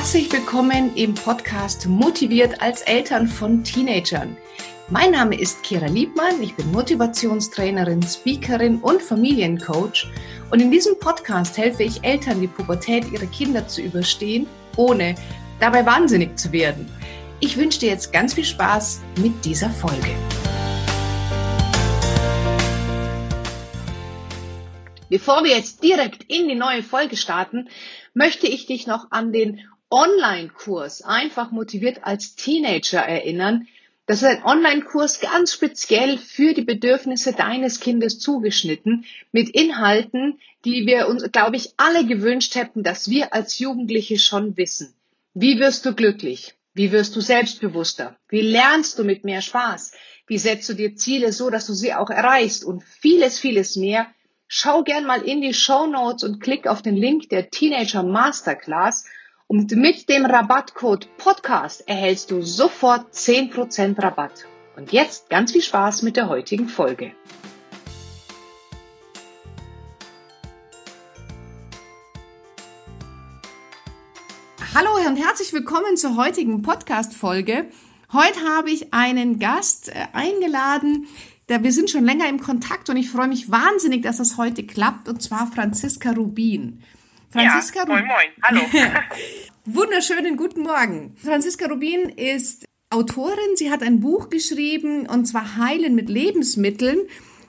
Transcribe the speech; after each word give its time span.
Herzlich 0.00 0.32
willkommen 0.32 0.96
im 0.96 1.14
Podcast 1.14 1.86
Motiviert 1.86 2.62
als 2.62 2.80
Eltern 2.80 3.28
von 3.28 3.62
Teenagern. 3.62 4.34
Mein 4.88 5.10
Name 5.10 5.38
ist 5.38 5.62
Kira 5.62 5.88
Liebmann, 5.88 6.42
ich 6.42 6.56
bin 6.56 6.72
Motivationstrainerin, 6.72 8.02
Speakerin 8.02 8.80
und 8.80 9.02
Familiencoach 9.02 10.06
und 10.50 10.62
in 10.62 10.70
diesem 10.70 10.98
Podcast 10.98 11.58
helfe 11.58 11.82
ich 11.82 12.02
Eltern, 12.02 12.40
die 12.40 12.46
Pubertät 12.46 13.12
ihrer 13.12 13.26
Kinder 13.26 13.68
zu 13.68 13.82
überstehen, 13.82 14.46
ohne 14.78 15.16
dabei 15.60 15.84
wahnsinnig 15.84 16.38
zu 16.38 16.50
werden. 16.50 16.90
Ich 17.40 17.58
wünsche 17.58 17.80
dir 17.80 17.90
jetzt 17.90 18.10
ganz 18.10 18.32
viel 18.32 18.46
Spaß 18.46 19.02
mit 19.18 19.44
dieser 19.44 19.68
Folge. 19.68 20.16
Bevor 25.10 25.44
wir 25.44 25.56
jetzt 25.56 25.82
direkt 25.82 26.22
in 26.28 26.48
die 26.48 26.54
neue 26.54 26.82
Folge 26.82 27.18
starten, 27.18 27.68
möchte 28.14 28.46
ich 28.46 28.66
dich 28.66 28.86
noch 28.86 29.10
an 29.10 29.32
den 29.32 29.60
Online-Kurs 29.90 31.02
einfach 31.02 31.50
motiviert 31.50 32.04
als 32.04 32.36
Teenager 32.36 33.00
erinnern. 33.00 33.66
Das 34.06 34.22
ist 34.22 34.28
ein 34.28 34.44
Online-Kurs 34.44 35.20
ganz 35.20 35.52
speziell 35.52 36.18
für 36.18 36.54
die 36.54 36.62
Bedürfnisse 36.62 37.32
deines 37.32 37.80
Kindes 37.80 38.18
zugeschnitten 38.18 39.04
mit 39.32 39.50
Inhalten, 39.50 40.40
die 40.64 40.86
wir 40.86 41.08
uns, 41.08 41.30
glaube 41.30 41.56
ich, 41.56 41.74
alle 41.76 42.06
gewünscht 42.06 42.54
hätten, 42.54 42.82
dass 42.82 43.10
wir 43.10 43.34
als 43.34 43.58
Jugendliche 43.58 44.18
schon 44.18 44.56
wissen. 44.56 44.94
Wie 45.34 45.58
wirst 45.58 45.86
du 45.86 45.94
glücklich? 45.94 46.54
Wie 46.74 46.92
wirst 46.92 47.14
du 47.16 47.20
selbstbewusster? 47.20 48.16
Wie 48.28 48.40
lernst 48.40 48.98
du 48.98 49.04
mit 49.04 49.24
mehr 49.24 49.42
Spaß? 49.42 49.92
Wie 50.26 50.38
setzt 50.38 50.68
du 50.68 50.74
dir 50.74 50.94
Ziele 50.94 51.32
so, 51.32 51.50
dass 51.50 51.66
du 51.66 51.72
sie 51.72 51.94
auch 51.94 52.10
erreichst? 52.10 52.64
Und 52.64 52.84
vieles, 52.84 53.38
vieles 53.38 53.76
mehr. 53.76 54.06
Schau 54.46 54.82
gern 54.82 55.04
mal 55.04 55.22
in 55.22 55.40
die 55.40 55.54
Show 55.54 55.86
Notes 55.86 56.24
und 56.24 56.40
klick 56.40 56.66
auf 56.66 56.82
den 56.82 56.96
Link 56.96 57.28
der 57.28 57.50
Teenager 57.50 58.02
Masterclass 58.02 59.04
und 59.50 59.72
mit 59.72 60.08
dem 60.08 60.26
Rabattcode 60.26 61.08
Podcast 61.16 61.82
erhältst 61.88 62.30
du 62.30 62.40
sofort 62.40 63.12
10% 63.12 64.00
Rabatt. 64.00 64.46
Und 64.76 64.92
jetzt 64.92 65.28
ganz 65.28 65.50
viel 65.50 65.60
Spaß 65.60 66.02
mit 66.02 66.16
der 66.16 66.28
heutigen 66.28 66.68
Folge. 66.68 67.10
Hallo 74.72 74.90
und 75.08 75.16
herzlich 75.16 75.52
willkommen 75.52 75.96
zur 75.96 76.14
heutigen 76.14 76.62
Podcast-Folge. 76.62 77.66
Heute 78.12 78.38
habe 78.48 78.70
ich 78.70 78.94
einen 78.94 79.40
Gast 79.40 79.88
äh, 79.88 80.06
eingeladen. 80.12 81.08
Wir 81.48 81.72
sind 81.72 81.90
schon 81.90 82.04
länger 82.04 82.28
im 82.28 82.38
Kontakt 82.38 82.88
und 82.88 82.96
ich 82.96 83.10
freue 83.10 83.26
mich 83.26 83.50
wahnsinnig, 83.50 84.04
dass 84.04 84.18
das 84.18 84.36
heute 84.36 84.64
klappt, 84.64 85.08
und 85.08 85.20
zwar 85.20 85.48
Franziska 85.48 86.12
Rubin. 86.12 86.84
Franziska 87.32 87.80
ja, 87.80 87.86
moin, 87.86 88.04
moin, 88.06 88.28
hallo. 88.42 88.60
Wunderschönen 89.64 90.36
guten 90.36 90.62
Morgen. 90.62 91.14
Franziska 91.16 91.66
Rubin 91.66 92.08
ist 92.08 92.64
Autorin. 92.90 93.54
Sie 93.54 93.70
hat 93.70 93.84
ein 93.84 94.00
Buch 94.00 94.30
geschrieben 94.30 95.06
und 95.06 95.26
zwar 95.26 95.56
Heilen 95.56 95.94
mit 95.94 96.08
Lebensmitteln. 96.08 96.98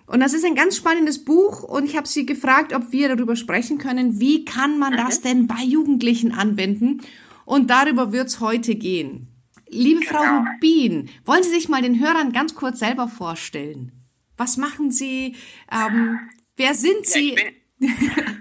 Und 0.05 0.19
das 0.19 0.33
ist 0.33 0.45
ein 0.45 0.53
ganz 0.53 0.77
spannendes 0.77 1.25
Buch 1.25 1.63
und 1.63 1.85
ich 1.85 1.97
habe 1.97 2.07
sie 2.07 2.27
gefragt, 2.27 2.73
ob 2.73 2.91
wir 2.91 3.09
darüber 3.09 3.35
sprechen 3.35 3.79
können, 3.79 4.19
wie 4.19 4.45
kann 4.45 4.77
man 4.77 4.95
das 4.95 5.19
mhm. 5.19 5.23
denn 5.23 5.47
bei 5.47 5.63
Jugendlichen 5.63 6.31
anwenden. 6.31 7.01
Und 7.45 7.71
darüber 7.71 8.11
wird 8.11 8.27
es 8.27 8.39
heute 8.39 8.75
gehen. 8.75 9.29
Liebe 9.67 10.01
genau. 10.01 10.11
Frau 10.11 10.37
Rubin, 10.37 11.09
wollen 11.25 11.41
Sie 11.41 11.49
sich 11.49 11.69
mal 11.69 11.81
den 11.81 11.99
Hörern 11.99 12.33
ganz 12.33 12.53
kurz 12.53 12.77
selber 12.77 13.07
vorstellen? 13.07 13.93
Was 14.37 14.57
machen 14.57 14.91
Sie? 14.91 15.35
Ähm, 15.71 16.19
wer 16.55 16.75
sind 16.75 17.07
Sie? 17.07 17.31
Ja, 17.31 17.35
bin 17.79 18.40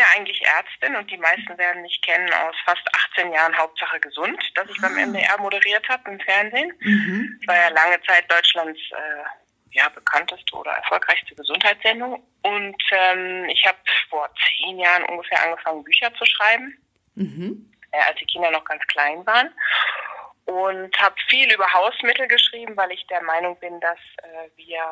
ja 0.00 0.06
eigentlich 0.16 0.42
Ärztin 0.42 0.96
und 0.96 1.10
die 1.10 1.18
meisten 1.18 1.56
werden 1.58 1.82
mich 1.82 2.00
kennen 2.02 2.32
aus 2.32 2.54
fast 2.64 2.82
18 3.12 3.32
Jahren 3.32 3.56
Hauptsache 3.56 4.00
gesund, 4.00 4.42
das 4.54 4.68
ich 4.68 4.80
beim 4.80 4.94
MDR 4.94 5.38
ah. 5.38 5.42
moderiert 5.42 5.88
habe 5.88 6.10
im 6.10 6.20
Fernsehen. 6.20 6.72
Mhm. 6.80 7.38
Das 7.40 7.54
war 7.54 7.62
ja 7.62 7.68
lange 7.68 8.02
Zeit 8.02 8.30
Deutschlands 8.30 8.80
äh, 8.90 9.24
ja, 9.72 9.88
bekannteste 9.88 10.56
oder 10.56 10.72
erfolgreichste 10.72 11.34
Gesundheitssendung. 11.34 12.26
Und 12.42 12.82
ähm, 12.90 13.48
ich 13.50 13.64
habe 13.66 13.78
vor 14.08 14.28
zehn 14.56 14.78
Jahren 14.78 15.04
ungefähr 15.04 15.44
angefangen, 15.44 15.84
Bücher 15.84 16.12
zu 16.14 16.24
schreiben, 16.24 16.76
mhm. 17.14 17.70
äh, 17.92 18.00
als 18.08 18.18
die 18.18 18.26
Kinder 18.26 18.50
noch 18.50 18.64
ganz 18.64 18.82
klein 18.86 19.24
waren. 19.26 19.52
Und 20.46 21.00
habe 21.00 21.14
viel 21.28 21.52
über 21.52 21.72
Hausmittel 21.72 22.26
geschrieben, 22.26 22.76
weil 22.76 22.90
ich 22.90 23.06
der 23.06 23.22
Meinung 23.22 23.58
bin, 23.60 23.78
dass 23.80 23.98
äh, 24.22 24.48
wir 24.56 24.82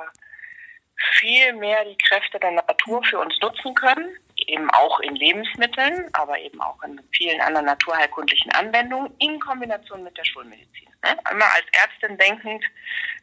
viel 1.18 1.52
mehr 1.54 1.84
die 1.84 1.96
Kräfte 1.96 2.38
der 2.38 2.52
Natur 2.52 3.02
für 3.04 3.18
uns 3.18 3.34
nutzen 3.40 3.74
können 3.74 4.16
eben 4.48 4.70
auch 4.70 5.00
in 5.00 5.14
Lebensmitteln, 5.14 6.08
aber 6.12 6.38
eben 6.38 6.60
auch 6.60 6.82
in 6.82 7.00
vielen 7.12 7.40
anderen 7.40 7.66
naturheilkundlichen 7.66 8.52
Anwendungen 8.52 9.14
in 9.18 9.38
Kombination 9.40 10.02
mit 10.02 10.16
der 10.16 10.24
Schulmedizin. 10.24 10.88
Ne? 11.04 11.16
Einmal 11.24 11.48
als 11.54 11.66
Ärztin 11.72 12.18
denkend 12.18 12.64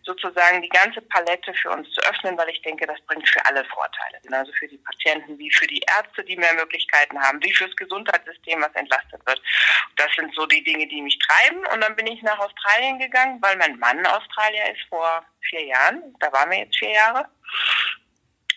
sozusagen 0.04 0.62
die 0.62 0.70
ganze 0.70 1.02
Palette 1.02 1.54
für 1.56 1.72
uns 1.72 1.90
zu 1.92 2.02
öffnen, 2.02 2.38
weil 2.38 2.50
ich 2.50 2.62
denke, 2.62 2.86
das 2.86 3.02
bringt 3.02 3.28
für 3.28 3.44
alle 3.46 3.66
Vorteile. 3.66 4.20
Also 4.32 4.52
für 4.54 4.68
die 4.68 4.78
Patienten 4.78 5.38
wie 5.40 5.52
für 5.52 5.66
die 5.68 5.84
Ärzte, 5.98 6.24
die 6.24 6.38
mehr 6.38 6.54
Möglichkeiten 6.54 7.20
haben, 7.20 7.44
wie 7.44 7.54
fürs 7.54 7.76
Gesundheitssystem, 7.76 8.62
was 8.62 8.74
entlastet 8.76 9.26
wird. 9.26 9.42
Das 9.96 10.08
sind 10.16 10.34
so 10.36 10.46
die 10.46 10.64
Dinge, 10.64 10.88
die 10.88 11.02
mich 11.02 11.18
treiben. 11.20 11.66
Und 11.74 11.82
dann 11.82 11.96
bin 11.96 12.08
ich 12.08 12.22
nach 12.22 12.38
Australien 12.38 13.00
gegangen, 13.00 13.42
weil 13.42 13.58
mein 13.58 13.80
Mann 13.80 14.06
Australier 14.06 14.72
ist 14.72 14.84
vor 14.90 15.26
vier 15.50 15.66
Jahren. 15.66 16.16
Da 16.20 16.32
waren 16.32 16.52
wir 16.52 16.60
jetzt 16.60 16.78
vier 16.78 16.92
Jahre 16.92 17.28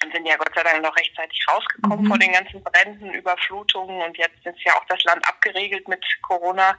und 0.05 0.13
sind 0.13 0.27
ja 0.27 0.37
Gott 0.37 0.55
sei 0.55 0.63
Dank 0.63 0.83
noch 0.83 0.97
rechtzeitig 0.97 1.41
rausgekommen 1.49 2.05
mhm. 2.05 2.09
vor 2.09 2.19
den 2.19 2.33
ganzen 2.33 2.63
Bränden, 2.63 3.13
Überflutungen 3.13 4.03
und 4.03 4.17
jetzt 4.17 4.45
ist 4.45 4.63
ja 4.65 4.75
auch 4.75 4.85
das 4.89 5.03
Land 5.05 5.27
abgeregelt 5.27 5.87
mit 5.89 6.05
Corona. 6.23 6.77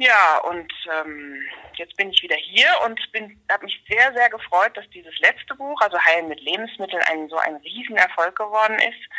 Ja, 0.00 0.38
und 0.44 0.72
ähm, 0.92 1.42
jetzt 1.74 1.96
bin 1.96 2.10
ich 2.10 2.22
wieder 2.22 2.36
hier 2.36 2.68
und 2.84 3.00
bin 3.10 3.42
habe 3.50 3.64
mich 3.64 3.82
sehr, 3.88 4.12
sehr 4.12 4.30
gefreut, 4.30 4.76
dass 4.76 4.88
dieses 4.90 5.18
letzte 5.18 5.56
Buch, 5.56 5.80
also 5.80 5.98
Heilen 5.98 6.28
mit 6.28 6.40
Lebensmitteln, 6.40 7.02
ein, 7.10 7.28
so 7.28 7.36
ein 7.36 7.56
Riesenerfolg 7.56 8.36
geworden 8.36 8.78
ist, 8.78 9.10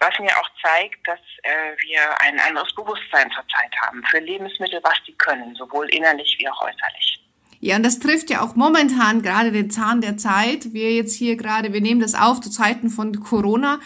was 0.00 0.18
mir 0.18 0.38
auch 0.38 0.50
zeigt, 0.62 1.08
dass 1.08 1.20
äh, 1.44 1.74
wir 1.78 2.20
ein 2.20 2.38
anderes 2.40 2.74
Bewusstsein 2.74 3.30
zurzeit 3.30 3.74
haben 3.80 4.04
für 4.10 4.18
Lebensmittel, 4.18 4.80
was 4.82 5.02
die 5.06 5.16
können, 5.16 5.54
sowohl 5.54 5.88
innerlich 5.88 6.36
wie 6.38 6.48
auch 6.50 6.60
äußerlich. 6.60 7.27
Ja, 7.60 7.76
und 7.76 7.82
das 7.82 7.98
trifft 7.98 8.30
ja 8.30 8.42
auch 8.42 8.54
momentan 8.54 9.22
gerade 9.22 9.50
den 9.50 9.70
Zahn 9.70 10.00
der 10.00 10.16
Zeit. 10.16 10.72
Wir 10.72 10.94
jetzt 10.94 11.14
hier 11.14 11.36
gerade, 11.36 11.72
wir 11.72 11.80
nehmen 11.80 12.00
das 12.00 12.14
auf 12.14 12.40
zu 12.40 12.50
Zeiten 12.50 12.90
von 12.90 13.18
Corona. 13.20 13.80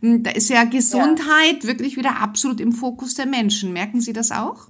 Hm, 0.00 0.22
da 0.22 0.30
ist 0.30 0.48
ja 0.48 0.64
Gesundheit 0.64 1.62
ja. 1.62 1.68
wirklich 1.68 1.96
wieder 1.96 2.20
absolut 2.20 2.60
im 2.60 2.72
Fokus 2.72 3.14
der 3.14 3.26
Menschen. 3.26 3.72
Merken 3.72 4.00
Sie 4.00 4.12
das 4.12 4.30
auch? 4.30 4.68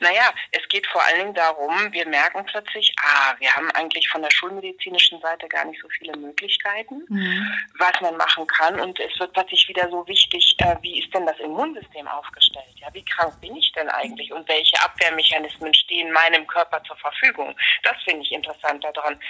Naja, 0.00 0.32
es 0.52 0.66
geht 0.68 0.86
vor 0.88 1.02
allen 1.02 1.18
Dingen 1.18 1.34
darum, 1.34 1.92
wir 1.92 2.06
merken 2.06 2.44
plötzlich, 2.46 2.94
ah, 3.02 3.34
wir 3.38 3.54
haben 3.54 3.70
eigentlich 3.72 4.08
von 4.08 4.22
der 4.22 4.30
schulmedizinischen 4.30 5.20
Seite 5.20 5.48
gar 5.48 5.64
nicht 5.64 5.80
so 5.80 5.88
viele 5.88 6.16
Möglichkeiten, 6.16 7.04
mhm. 7.08 7.50
was 7.78 8.00
man 8.00 8.16
machen 8.16 8.46
kann. 8.46 8.80
Und 8.80 8.98
es 9.00 9.18
wird 9.18 9.32
plötzlich 9.32 9.68
wieder 9.68 9.88
so 9.90 10.06
wichtig, 10.06 10.56
äh, 10.58 10.76
wie 10.82 11.00
ist 11.00 11.12
denn 11.14 11.26
das 11.26 11.38
Immunsystem 11.38 12.06
aufgestellt? 12.08 12.66
Ja, 12.76 12.92
wie 12.92 13.04
krank 13.04 13.40
bin 13.40 13.56
ich 13.56 13.72
denn 13.72 13.88
eigentlich? 13.88 14.32
Und 14.32 14.48
welche 14.48 14.80
Abwehrmechanismen 14.82 15.72
stehen 15.74 16.12
meinem 16.12 16.46
Körper 16.46 16.82
zur 16.84 16.96
Verfügung? 16.96 17.56
Das 17.82 17.96
finde 18.04 18.22
ich 18.22 18.32
interessant 18.32 18.84
daran, 18.84 19.20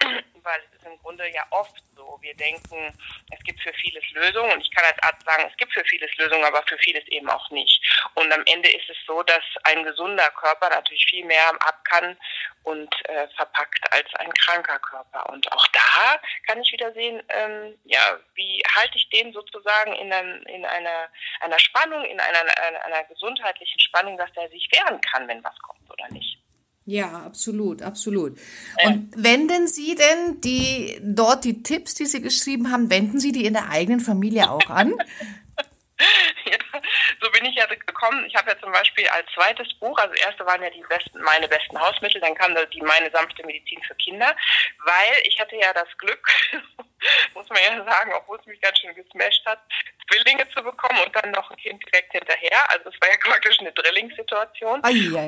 weil 0.42 0.60
es 0.70 0.78
ist 0.78 0.86
im 0.86 0.98
Grunde 1.02 1.24
ja 1.32 1.44
oft 1.50 1.82
so. 1.94 2.18
Wir 2.20 2.34
denken, 2.34 2.92
es 3.30 3.44
gibt 3.44 3.60
für 3.60 3.72
vieles 3.74 4.04
Lösungen 4.10 4.52
und 4.52 4.60
ich 4.60 4.70
kann 4.70 4.84
als 4.84 5.02
Arzt 5.02 5.24
sagen, 5.24 5.44
es 5.50 5.56
gibt 5.56 5.72
für 5.72 5.84
vieles 5.84 6.14
Lösungen, 6.16 6.44
aber 6.44 6.62
für 6.66 6.78
vieles 6.78 7.06
eben 7.08 7.28
auch 7.28 7.50
nicht. 7.50 7.80
Und 8.14 8.32
am 8.32 8.42
Ende 8.46 8.68
ist 8.70 8.88
es 8.88 8.96
so, 9.06 9.22
dass 9.22 9.42
ein 9.64 9.84
gesunder 9.86 10.28
Körper 10.30 10.68
natürlich 10.68 11.06
viel 11.08 11.24
mehr 11.24 11.50
ab 11.60 11.82
kann 11.84 12.16
und 12.64 12.92
äh, 13.04 13.28
verpackt 13.36 13.92
als 13.92 14.06
ein 14.18 14.32
kranker 14.34 14.78
Körper. 14.80 15.28
Und 15.32 15.50
auch 15.52 15.66
da 15.68 16.20
kann 16.46 16.60
ich 16.60 16.72
wieder 16.72 16.92
sehen, 16.92 17.22
ähm, 17.28 17.78
ja, 17.84 18.18
wie 18.34 18.62
halte 18.74 18.98
ich 18.98 19.08
den 19.10 19.32
sozusagen 19.32 19.92
in, 19.94 20.12
einem, 20.12 20.42
in 20.46 20.64
einer, 20.64 21.08
einer 21.40 21.58
Spannung, 21.58 22.04
in 22.04 22.18
einer, 22.20 22.40
einer, 22.40 22.84
einer 22.84 23.04
gesundheitlichen 23.04 23.80
Spannung, 23.80 24.16
dass 24.18 24.32
der 24.32 24.48
sich 24.50 24.68
wehren 24.72 25.00
kann, 25.00 25.28
wenn 25.28 25.44
was 25.44 25.58
kommt 25.60 25.90
oder 25.90 26.12
nicht. 26.12 26.38
Ja, 26.88 27.22
absolut, 27.26 27.82
absolut. 27.82 28.38
Und 28.84 29.10
wenden 29.16 29.66
Sie 29.66 29.96
denn 29.96 30.40
die 30.40 31.00
dort 31.02 31.44
die 31.44 31.64
Tipps, 31.64 31.94
die 31.94 32.06
Sie 32.06 32.22
geschrieben 32.22 32.70
haben, 32.70 32.90
wenden 32.90 33.18
Sie 33.18 33.32
die 33.32 33.44
in 33.44 33.54
der 33.54 33.70
eigenen 33.70 33.98
Familie 33.98 34.50
auch 34.50 34.70
an? 34.70 34.94
ja, 36.44 36.58
so 37.20 37.30
bin 37.30 37.44
ich 37.46 37.54
ja 37.54 37.66
gekommen. 37.66 38.24
Ich 38.26 38.34
habe 38.34 38.50
ja 38.50 38.60
zum 38.60 38.72
Beispiel 38.72 39.06
als 39.08 39.26
zweites 39.34 39.72
Buch, 39.78 39.98
also 39.98 40.14
erste 40.14 40.44
waren 40.44 40.62
ja 40.62 40.70
die 40.70 40.84
besten, 40.88 41.20
meine 41.22 41.48
besten 41.48 41.80
Hausmittel, 41.80 42.20
dann 42.20 42.34
kam 42.34 42.54
da 42.54 42.64
die 42.66 42.82
meine 42.82 43.10
sanfte 43.10 43.44
Medizin 43.46 43.82
für 43.82 43.94
Kinder, 43.94 44.36
weil 44.84 45.22
ich 45.24 45.38
hatte 45.40 45.56
ja 45.56 45.72
das 45.72 45.88
Glück, 45.98 46.28
muss 47.34 47.48
man 47.48 47.58
ja 47.62 47.84
sagen, 47.84 48.12
obwohl 48.14 48.38
es 48.38 48.46
mich 48.46 48.60
ganz 48.60 48.78
schön 48.78 48.94
gesmasht 48.94 49.44
hat, 49.46 49.60
Zwillinge 50.08 50.48
zu 50.50 50.62
bekommen 50.62 51.00
und 51.04 51.16
dann 51.16 51.30
noch 51.30 51.50
ein 51.50 51.56
Kind 51.56 51.82
direkt 51.86 52.12
hinterher. 52.12 52.70
Also 52.70 52.90
es 52.90 53.00
war 53.00 53.08
ja 53.08 53.16
praktisch 53.24 53.58
eine 53.60 53.72
Drilling-Situation. 53.72 54.80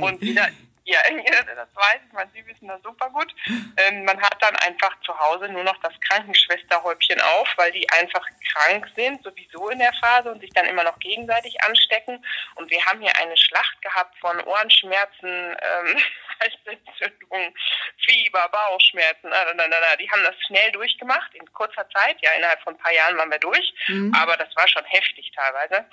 Und 0.02 0.20
wieder 0.20 0.48
hier. 0.88 0.98
Das 1.58 1.68
weiß 1.74 2.00
ich, 2.06 2.12
man, 2.12 2.30
Sie 2.32 2.46
wissen 2.46 2.68
das 2.68 2.80
super 2.82 3.10
gut. 3.10 3.34
Ähm, 3.76 4.04
man 4.04 4.20
hat 4.20 4.36
dann 4.40 4.54
einfach 4.56 4.94
zu 5.02 5.18
Hause 5.18 5.48
nur 5.48 5.64
noch 5.64 5.76
das 5.82 5.92
Krankenschwesterhäubchen 6.08 7.20
auf, 7.20 7.48
weil 7.56 7.72
die 7.72 7.88
einfach 7.90 8.24
krank 8.52 8.86
sind, 8.94 9.22
sowieso 9.24 9.68
in 9.70 9.78
der 9.78 9.92
Phase 9.94 10.30
und 10.30 10.40
sich 10.40 10.50
dann 10.50 10.66
immer 10.66 10.84
noch 10.84 10.98
gegenseitig 10.98 11.60
anstecken. 11.62 12.24
Und 12.54 12.70
wir 12.70 12.84
haben 12.84 13.00
hier 13.00 13.16
eine 13.16 13.36
Schlacht 13.36 13.80
gehabt 13.82 14.16
von 14.18 14.40
Ohrenschmerzen, 14.40 15.56
ähm, 15.60 15.98
Fieber, 18.04 18.48
Bauchschmerzen. 18.50 19.28
Na, 19.28 19.52
na, 19.54 19.64
na, 19.68 19.96
die 19.96 20.10
haben 20.10 20.22
das 20.22 20.36
schnell 20.46 20.70
durchgemacht 20.72 21.34
in 21.34 21.52
kurzer 21.52 21.88
Zeit. 21.90 22.16
Ja, 22.20 22.30
innerhalb 22.32 22.62
von 22.62 22.74
ein 22.74 22.78
paar 22.78 22.92
Jahren 22.92 23.16
waren 23.16 23.30
wir 23.30 23.38
durch. 23.38 23.74
Mhm. 23.88 24.14
Aber 24.14 24.36
das 24.36 24.54
war 24.54 24.68
schon 24.68 24.84
heftig 24.84 25.32
teilweise. 25.34 25.86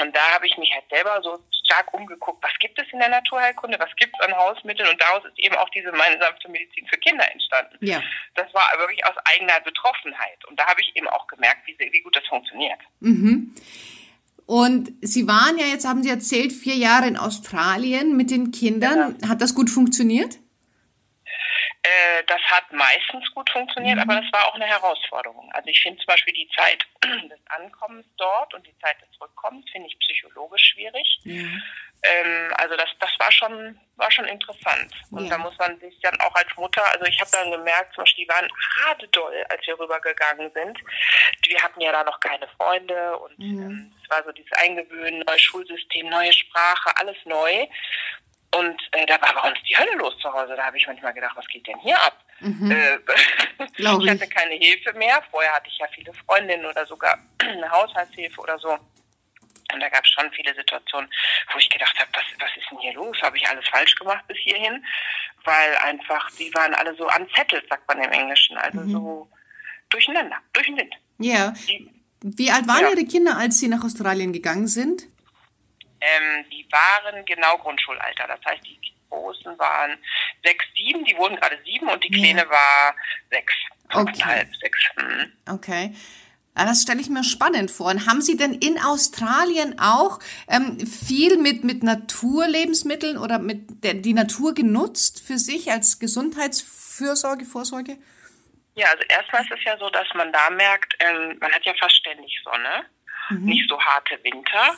Und 0.00 0.14
da 0.16 0.34
habe 0.34 0.46
ich 0.46 0.56
mich 0.56 0.72
halt 0.72 0.84
selber 0.90 1.20
so 1.22 1.38
stark 1.64 1.92
umgeguckt, 1.92 2.42
was 2.42 2.52
gibt 2.60 2.78
es 2.80 2.86
in 2.92 2.98
der 2.98 3.08
Naturheilkunde, 3.08 3.78
was 3.78 3.94
gibt 3.96 4.14
es 4.18 4.26
an 4.26 4.34
Hausmitteln 4.34 4.88
und 4.88 5.00
daraus 5.00 5.24
ist 5.24 5.38
eben 5.38 5.54
auch 5.56 5.68
diese 5.70 5.92
meine 5.92 6.18
sanfte 6.20 6.48
Medizin 6.48 6.86
für 6.86 6.98
Kinder 6.98 7.30
entstanden. 7.30 7.76
Ja. 7.80 8.02
Das 8.34 8.52
war 8.54 8.64
wirklich 8.78 9.04
aus 9.06 9.14
eigener 9.24 9.60
Betroffenheit 9.60 10.44
und 10.48 10.58
da 10.58 10.66
habe 10.66 10.80
ich 10.80 10.96
eben 10.96 11.08
auch 11.08 11.26
gemerkt, 11.26 11.66
wie, 11.66 11.76
wie 11.78 12.00
gut 12.00 12.16
das 12.16 12.26
funktioniert. 12.26 12.80
Mhm. 13.00 13.54
Und 14.46 14.92
Sie 15.00 15.28
waren 15.28 15.56
ja 15.58 15.66
jetzt, 15.66 15.86
haben 15.86 16.02
Sie 16.02 16.10
erzählt, 16.10 16.52
vier 16.52 16.74
Jahre 16.74 17.06
in 17.06 17.16
Australien 17.16 18.16
mit 18.16 18.30
den 18.30 18.50
Kindern. 18.50 19.16
Genau. 19.18 19.28
Hat 19.28 19.40
das 19.40 19.54
gut 19.54 19.70
funktioniert? 19.70 20.38
Äh, 21.84 22.22
das 22.28 22.40
hat 22.42 22.72
meistens 22.72 23.28
gut 23.34 23.50
funktioniert, 23.50 23.96
mhm. 23.96 24.02
aber 24.02 24.20
das 24.20 24.32
war 24.32 24.46
auch 24.46 24.54
eine 24.54 24.66
Herausforderung. 24.66 25.50
Also 25.52 25.68
ich 25.68 25.82
finde 25.82 25.98
zum 25.98 26.06
Beispiel 26.06 26.32
die 26.32 26.48
Zeit 26.56 26.86
des 27.28 27.40
Ankommens 27.46 28.06
dort 28.16 28.54
und 28.54 28.64
die 28.64 28.78
Zeit 28.78 28.96
des 29.02 29.20
Rückkommens 29.20 29.68
finde 29.70 29.88
ich 29.88 29.98
psychologisch 29.98 30.62
schwierig. 30.72 31.18
Mhm. 31.24 31.60
Ähm, 32.04 32.52
also 32.56 32.76
das, 32.76 32.88
das 33.00 33.10
war 33.18 33.32
schon, 33.32 33.80
war 33.96 34.10
schon 34.12 34.26
interessant. 34.26 34.92
Und 35.10 35.24
ja. 35.24 35.30
da 35.30 35.38
muss 35.38 35.58
man 35.58 35.78
sich 35.80 35.98
dann 36.02 36.20
auch 36.20 36.34
als 36.36 36.54
Mutter, 36.56 36.84
also 36.92 37.04
ich 37.04 37.20
habe 37.20 37.30
dann 37.32 37.50
gemerkt, 37.50 37.94
zum 37.94 38.02
Beispiel, 38.02 38.26
die 38.26 38.30
waren 38.30 38.48
gerade 38.48 39.08
doll, 39.08 39.44
als 39.48 39.66
wir 39.66 39.78
rübergegangen 39.78 40.52
sind. 40.52 40.78
Wir 41.48 41.62
hatten 41.62 41.80
ja 41.80 41.90
da 41.90 42.04
noch 42.04 42.20
keine 42.20 42.46
Freunde 42.56 43.18
und 43.18 43.38
mhm. 43.40 43.62
ähm, 43.62 43.94
es 44.02 44.08
war 44.08 44.22
so 44.22 44.30
dieses 44.30 44.52
Eingewöhnen, 44.52 45.24
neues 45.26 45.42
Schulsystem, 45.42 46.08
neue 46.08 46.32
Sprache, 46.32 46.96
alles 46.96 47.16
neu. 47.24 47.66
Und 48.54 48.80
äh, 48.92 49.06
da 49.06 49.20
war 49.22 49.34
bei 49.34 49.48
uns 49.48 49.58
die 49.68 49.76
Hölle 49.76 49.94
los 49.96 50.16
zu 50.18 50.32
Hause. 50.32 50.54
Da 50.56 50.66
habe 50.66 50.76
ich 50.76 50.86
manchmal 50.86 51.14
gedacht, 51.14 51.34
was 51.36 51.46
geht 51.48 51.66
denn 51.66 51.78
hier 51.80 52.00
ab? 52.00 52.22
Mhm. 52.40 52.70
Äh, 52.70 52.98
ich 53.76 54.10
hatte 54.10 54.28
keine 54.28 54.54
Hilfe 54.54 54.92
mehr. 54.94 55.22
Vorher 55.30 55.52
hatte 55.54 55.68
ich 55.68 55.78
ja 55.78 55.86
viele 55.94 56.12
Freundinnen 56.12 56.66
oder 56.66 56.84
sogar 56.86 57.18
eine 57.38 57.70
Haushaltshilfe 57.70 58.40
oder 58.40 58.58
so. 58.58 58.78
Und 59.72 59.80
da 59.80 59.88
gab 59.88 60.04
es 60.04 60.10
schon 60.10 60.30
viele 60.32 60.54
Situationen, 60.54 61.10
wo 61.52 61.58
ich 61.58 61.70
gedacht 61.70 61.98
habe, 61.98 62.10
was, 62.12 62.24
was 62.38 62.50
ist 62.56 62.70
denn 62.70 62.78
hier 62.80 62.92
los? 62.92 63.16
Habe 63.22 63.38
ich 63.38 63.48
alles 63.48 63.66
falsch 63.68 63.94
gemacht 63.94 64.26
bis 64.28 64.36
hierhin? 64.38 64.84
Weil 65.44 65.76
einfach, 65.78 66.30
die 66.32 66.52
waren 66.54 66.74
alle 66.74 66.94
so 66.96 67.08
unsettled, 67.08 67.66
sagt 67.70 67.88
man 67.88 68.02
im 68.02 68.12
Englischen. 68.12 68.58
Also 68.58 68.80
mhm. 68.80 68.92
so 68.92 69.28
durcheinander, 69.88 70.36
durch 70.52 70.66
den 70.66 70.76
Wind. 70.76 70.94
Ja. 71.18 71.54
Wie 72.20 72.50
alt 72.50 72.68
waren 72.68 72.82
ja. 72.82 72.90
Ihre 72.90 73.04
Kinder, 73.06 73.38
als 73.38 73.58
Sie 73.58 73.68
nach 73.68 73.82
Australien 73.82 74.32
gegangen 74.32 74.66
sind? 74.66 75.04
Ähm, 76.02 76.44
die 76.50 76.66
waren 76.70 77.24
genau 77.24 77.56
Grundschulalter. 77.58 78.26
Das 78.26 78.40
heißt, 78.44 78.64
die 78.66 78.78
Großen 79.08 79.58
waren 79.58 79.98
sechs, 80.44 80.64
sieben, 80.74 81.04
die 81.04 81.16
wurden 81.16 81.36
gerade 81.36 81.58
sieben 81.64 81.88
und 81.88 82.02
die 82.02 82.10
Kleine 82.10 82.42
ja. 82.42 82.50
war 82.50 82.94
sechs, 83.30 83.54
fünfeinhalb, 83.90 84.48
okay. 84.48 84.58
sechs. 84.60 84.80
Mhm. 84.96 85.32
Okay. 85.48 85.94
Das 86.54 86.82
stelle 86.82 87.00
ich 87.00 87.08
mir 87.08 87.24
spannend 87.24 87.70
vor. 87.70 87.90
Und 87.90 88.06
haben 88.06 88.20
Sie 88.20 88.36
denn 88.36 88.52
in 88.52 88.78
Australien 88.78 89.78
auch 89.78 90.18
ähm, 90.48 90.78
viel 90.86 91.38
mit, 91.38 91.64
mit 91.64 91.82
Naturlebensmitteln 91.82 93.16
oder 93.16 93.38
mit 93.38 93.82
der, 93.84 93.94
die 93.94 94.12
Natur 94.12 94.54
genutzt 94.54 95.22
für 95.26 95.38
sich 95.38 95.70
als 95.70 95.98
Gesundheitsfürsorge, 95.98 97.46
Vorsorge? 97.46 97.96
Ja, 98.74 98.88
also 98.88 99.02
erstmal 99.08 99.42
ist 99.42 99.52
es 99.52 99.64
ja 99.64 99.78
so, 99.78 99.88
dass 99.90 100.06
man 100.14 100.30
da 100.32 100.50
merkt, 100.50 100.94
ähm, 101.00 101.38
man 101.40 101.52
hat 101.52 101.64
ja 101.64 101.72
fast 101.78 101.96
ständig 101.96 102.38
Sonne, 102.44 102.84
mhm. 103.30 103.44
nicht 103.44 103.68
so 103.68 103.80
harte 103.80 104.18
Winter. 104.22 104.76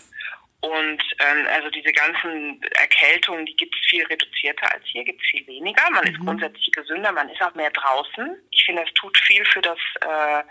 Und 0.64 1.02
ähm, 1.19 1.46
also 1.52 1.69
diese 1.69 1.93
ganzen 1.93 2.62
Erkältungen, 2.72 3.44
die 3.44 3.55
gibt 3.55 3.75
es 3.75 3.87
viel 3.87 4.02
reduzierter 4.06 4.72
als 4.72 4.82
hier, 4.87 5.05
gibt 5.05 5.20
es 5.20 5.28
viel 5.28 5.46
weniger. 5.46 5.82
Man 5.90 6.05
mhm. 6.05 6.11
ist 6.11 6.20
grundsätzlich 6.20 6.72
gesünder, 6.72 7.12
man 7.12 7.28
ist 7.28 7.43
auch 7.43 7.55
mehr 7.55 7.70
draußen. 7.70 8.34
Ich 8.50 8.64
finde, 8.64 8.82
es 8.82 8.94
tut 8.94 9.16
viel 9.19 9.44
für 9.44 9.61
das 9.61 9.78
äh, 10.00 10.43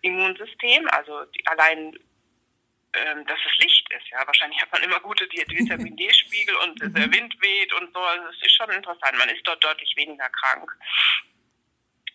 Immunsystem. 0.00 0.88
Also 0.88 1.24
die, 1.26 1.46
allein 1.46 1.96
ähm, 2.94 3.24
dass 3.26 3.38
es 3.46 3.56
Licht 3.62 3.86
ist. 3.92 4.08
Ja, 4.10 4.26
wahrscheinlich 4.26 4.60
hat 4.60 4.72
man 4.72 4.82
immer 4.82 4.98
gute 4.98 5.26
Vitamin 5.30 5.96
D-Spiegel 5.96 6.56
und 6.56 6.80
der 6.96 7.06
mhm. 7.06 7.14
Wind 7.14 7.34
weht 7.40 7.72
und 7.74 7.94
so. 7.94 8.00
Also 8.00 8.24
es 8.30 8.42
ist 8.44 8.56
schon 8.56 8.70
interessant. 8.70 9.16
Man 9.16 9.28
ist 9.28 9.46
dort 9.46 9.62
deutlich 9.62 9.94
weniger 9.96 10.28
krank. 10.28 10.70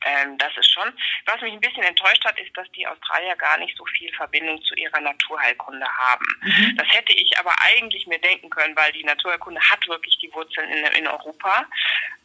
Ähm, 0.08 0.38
das 0.38 0.56
ist 0.58 0.72
schon. 0.72 0.92
Was 1.26 1.42
mich 1.42 1.52
ein 1.52 1.60
bisschen 1.60 1.84
enttäuscht 1.84 2.24
hat, 2.24 2.40
ist, 2.40 2.56
dass 2.56 2.72
die 2.72 2.88
Australier 2.88 3.36
gar 3.36 3.58
nicht 3.58 3.76
so 3.78 3.86
viel 3.86 4.12
Verbindung 4.14 4.62
zu 4.64 4.74
ihrer 4.76 5.02
Naturheilkunde 5.02 5.86
haben. 5.86 6.26
Mhm. 6.42 6.78
Das 6.78 6.88
hätte 6.90 7.12
ich 7.14 7.38
aber 7.38 7.54
eigentlich 7.62 8.08
mir 8.08 8.20
denken 8.20 8.50
können, 8.50 8.76
weil 8.76 8.92
die 8.94 9.04
Naturheilkunde 9.04 9.60
hat 9.60 9.86
wirklich 9.88 10.18
die 10.20 10.32
Wurzeln 10.34 10.70
in, 10.70 10.86
in 10.86 11.08
Europa. 11.08 11.66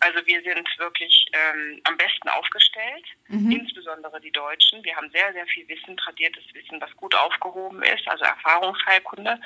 Also 0.03 0.27
wir 0.27 0.43
sind 0.43 0.69
wirklich 0.79 1.27
ähm, 1.33 1.81
am 1.85 1.97
besten 1.97 2.29
aufgestellt, 2.29 3.05
mhm. 3.29 3.53
insbesondere 3.53 4.21
die 4.21 4.33
Deutschen. 4.33 4.83
Wir 4.83 4.97
haben 4.97 5.09
sehr, 5.13 5.33
sehr 5.33 5.47
viel 5.47 5.69
Wissen, 5.69 5.97
tradiertes 5.97 6.43
Wissen, 6.55 6.81
was 6.81 6.91
gut 6.97 7.15
aufgehoben 7.15 7.83
ist, 7.85 8.07
also 8.09 8.25
Erfahrungsheilkunde. 8.25 9.39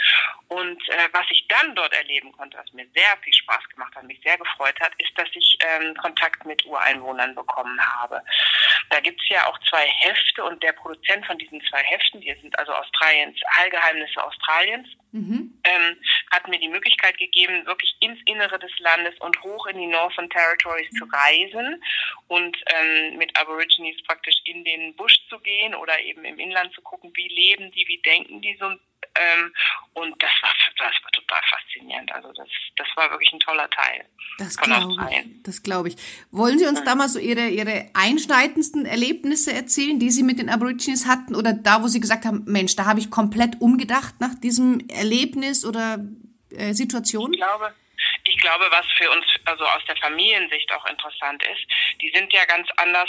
Und 0.48 0.88
äh, 0.88 1.08
was 1.12 1.26
ich 1.28 1.46
dann 1.48 1.74
dort 1.74 1.92
erleben 1.92 2.32
konnte, 2.32 2.56
was 2.56 2.72
mir 2.72 2.86
sehr 2.94 3.18
viel 3.22 3.34
Spaß 3.34 3.68
gemacht 3.68 3.94
hat, 3.94 4.04
mich 4.04 4.20
sehr 4.22 4.38
gefreut 4.38 4.80
hat, 4.80 4.92
ist, 4.96 5.12
dass 5.16 5.28
ich 5.34 5.58
ähm, 5.60 5.94
Kontakt 5.96 6.46
mit 6.46 6.64
Ureinwohnern 6.64 7.34
bekommen 7.34 7.78
habe. 7.78 8.22
Da 8.88 9.00
gibt 9.00 9.20
es 9.20 9.28
ja 9.28 9.46
auch 9.46 9.58
zwei 9.68 9.86
Hefte 9.86 10.42
und 10.42 10.62
der 10.62 10.72
Produzent 10.72 11.26
von 11.26 11.36
diesen 11.36 11.60
zwei 11.68 11.82
Heften, 11.82 12.22
die 12.22 12.34
sind 12.40 12.58
also 12.58 12.72
Australiens, 12.72 13.38
Heilgeheimnisse 13.58 14.24
Australiens, 14.24 14.88
mhm. 15.12 15.52
ähm, 15.64 15.96
hat 16.30 16.48
mir 16.48 16.58
die 16.58 16.68
Möglichkeit 16.68 17.18
gegeben, 17.18 17.66
wirklich 17.66 17.94
ins 18.00 18.20
Innere 18.26 18.58
des 18.58 18.70
Landes 18.78 19.14
und 19.20 19.40
hoch 19.42 19.66
in 19.66 19.78
die 19.78 19.86
Northern 19.86 20.30
Territories 20.46 20.90
zu 20.98 21.04
reisen 21.04 21.82
und 22.28 22.56
ähm, 22.66 23.18
mit 23.18 23.36
Aborigines 23.38 24.02
praktisch 24.04 24.36
in 24.44 24.64
den 24.64 24.94
Busch 24.96 25.18
zu 25.28 25.38
gehen 25.40 25.74
oder 25.74 25.98
eben 26.00 26.24
im 26.24 26.38
Inland 26.38 26.72
zu 26.74 26.82
gucken, 26.82 27.10
wie 27.14 27.28
leben 27.28 27.70
die, 27.72 27.86
wie 27.88 27.98
denken 27.98 28.40
die 28.40 28.56
so 28.58 28.66
ähm, 28.66 29.50
und 29.94 30.22
das 30.22 30.30
war, 30.42 30.50
das 30.76 30.92
war 31.02 31.10
total 31.12 31.40
faszinierend. 31.48 32.12
Also 32.12 32.32
das, 32.32 32.48
das 32.76 32.86
war 32.96 33.10
wirklich 33.10 33.32
ein 33.32 33.40
toller 33.40 33.68
Teil. 33.70 34.04
Das 34.36 34.58
glaube 34.58 34.92
ich. 35.10 35.42
Das 35.42 35.62
glaube 35.62 35.88
ich. 35.88 35.96
Wollen 36.30 36.58
Sie 36.58 36.66
uns 36.66 36.84
da 36.84 36.94
mal 36.94 37.08
so 37.08 37.18
Ihre, 37.18 37.48
Ihre 37.48 37.88
einschneidendsten 37.94 38.84
Erlebnisse 38.84 39.54
erzählen, 39.54 39.98
die 39.98 40.10
Sie 40.10 40.22
mit 40.22 40.38
den 40.38 40.50
Aborigines 40.50 41.06
hatten? 41.06 41.34
Oder 41.34 41.54
da, 41.54 41.82
wo 41.82 41.88
Sie 41.88 42.00
gesagt 42.00 42.26
haben, 42.26 42.44
Mensch, 42.46 42.76
da 42.76 42.84
habe 42.84 43.00
ich 43.00 43.10
komplett 43.10 43.58
umgedacht 43.62 44.16
nach 44.20 44.34
diesem 44.34 44.86
Erlebnis 44.88 45.64
oder 45.64 46.04
äh, 46.50 46.74
Situation? 46.74 47.32
Ich 47.32 47.40
glaube, 47.40 47.72
ich 48.36 48.42
glaube, 48.42 48.66
was 48.70 48.86
für 48.98 49.10
uns 49.10 49.24
also 49.46 49.64
aus 49.64 49.82
der 49.88 49.96
Familiensicht 49.96 50.70
auch 50.74 50.84
interessant 50.86 51.42
ist, 51.42 51.66
die 52.02 52.12
sind 52.14 52.30
ja 52.32 52.44
ganz 52.44 52.68
anders 52.76 53.08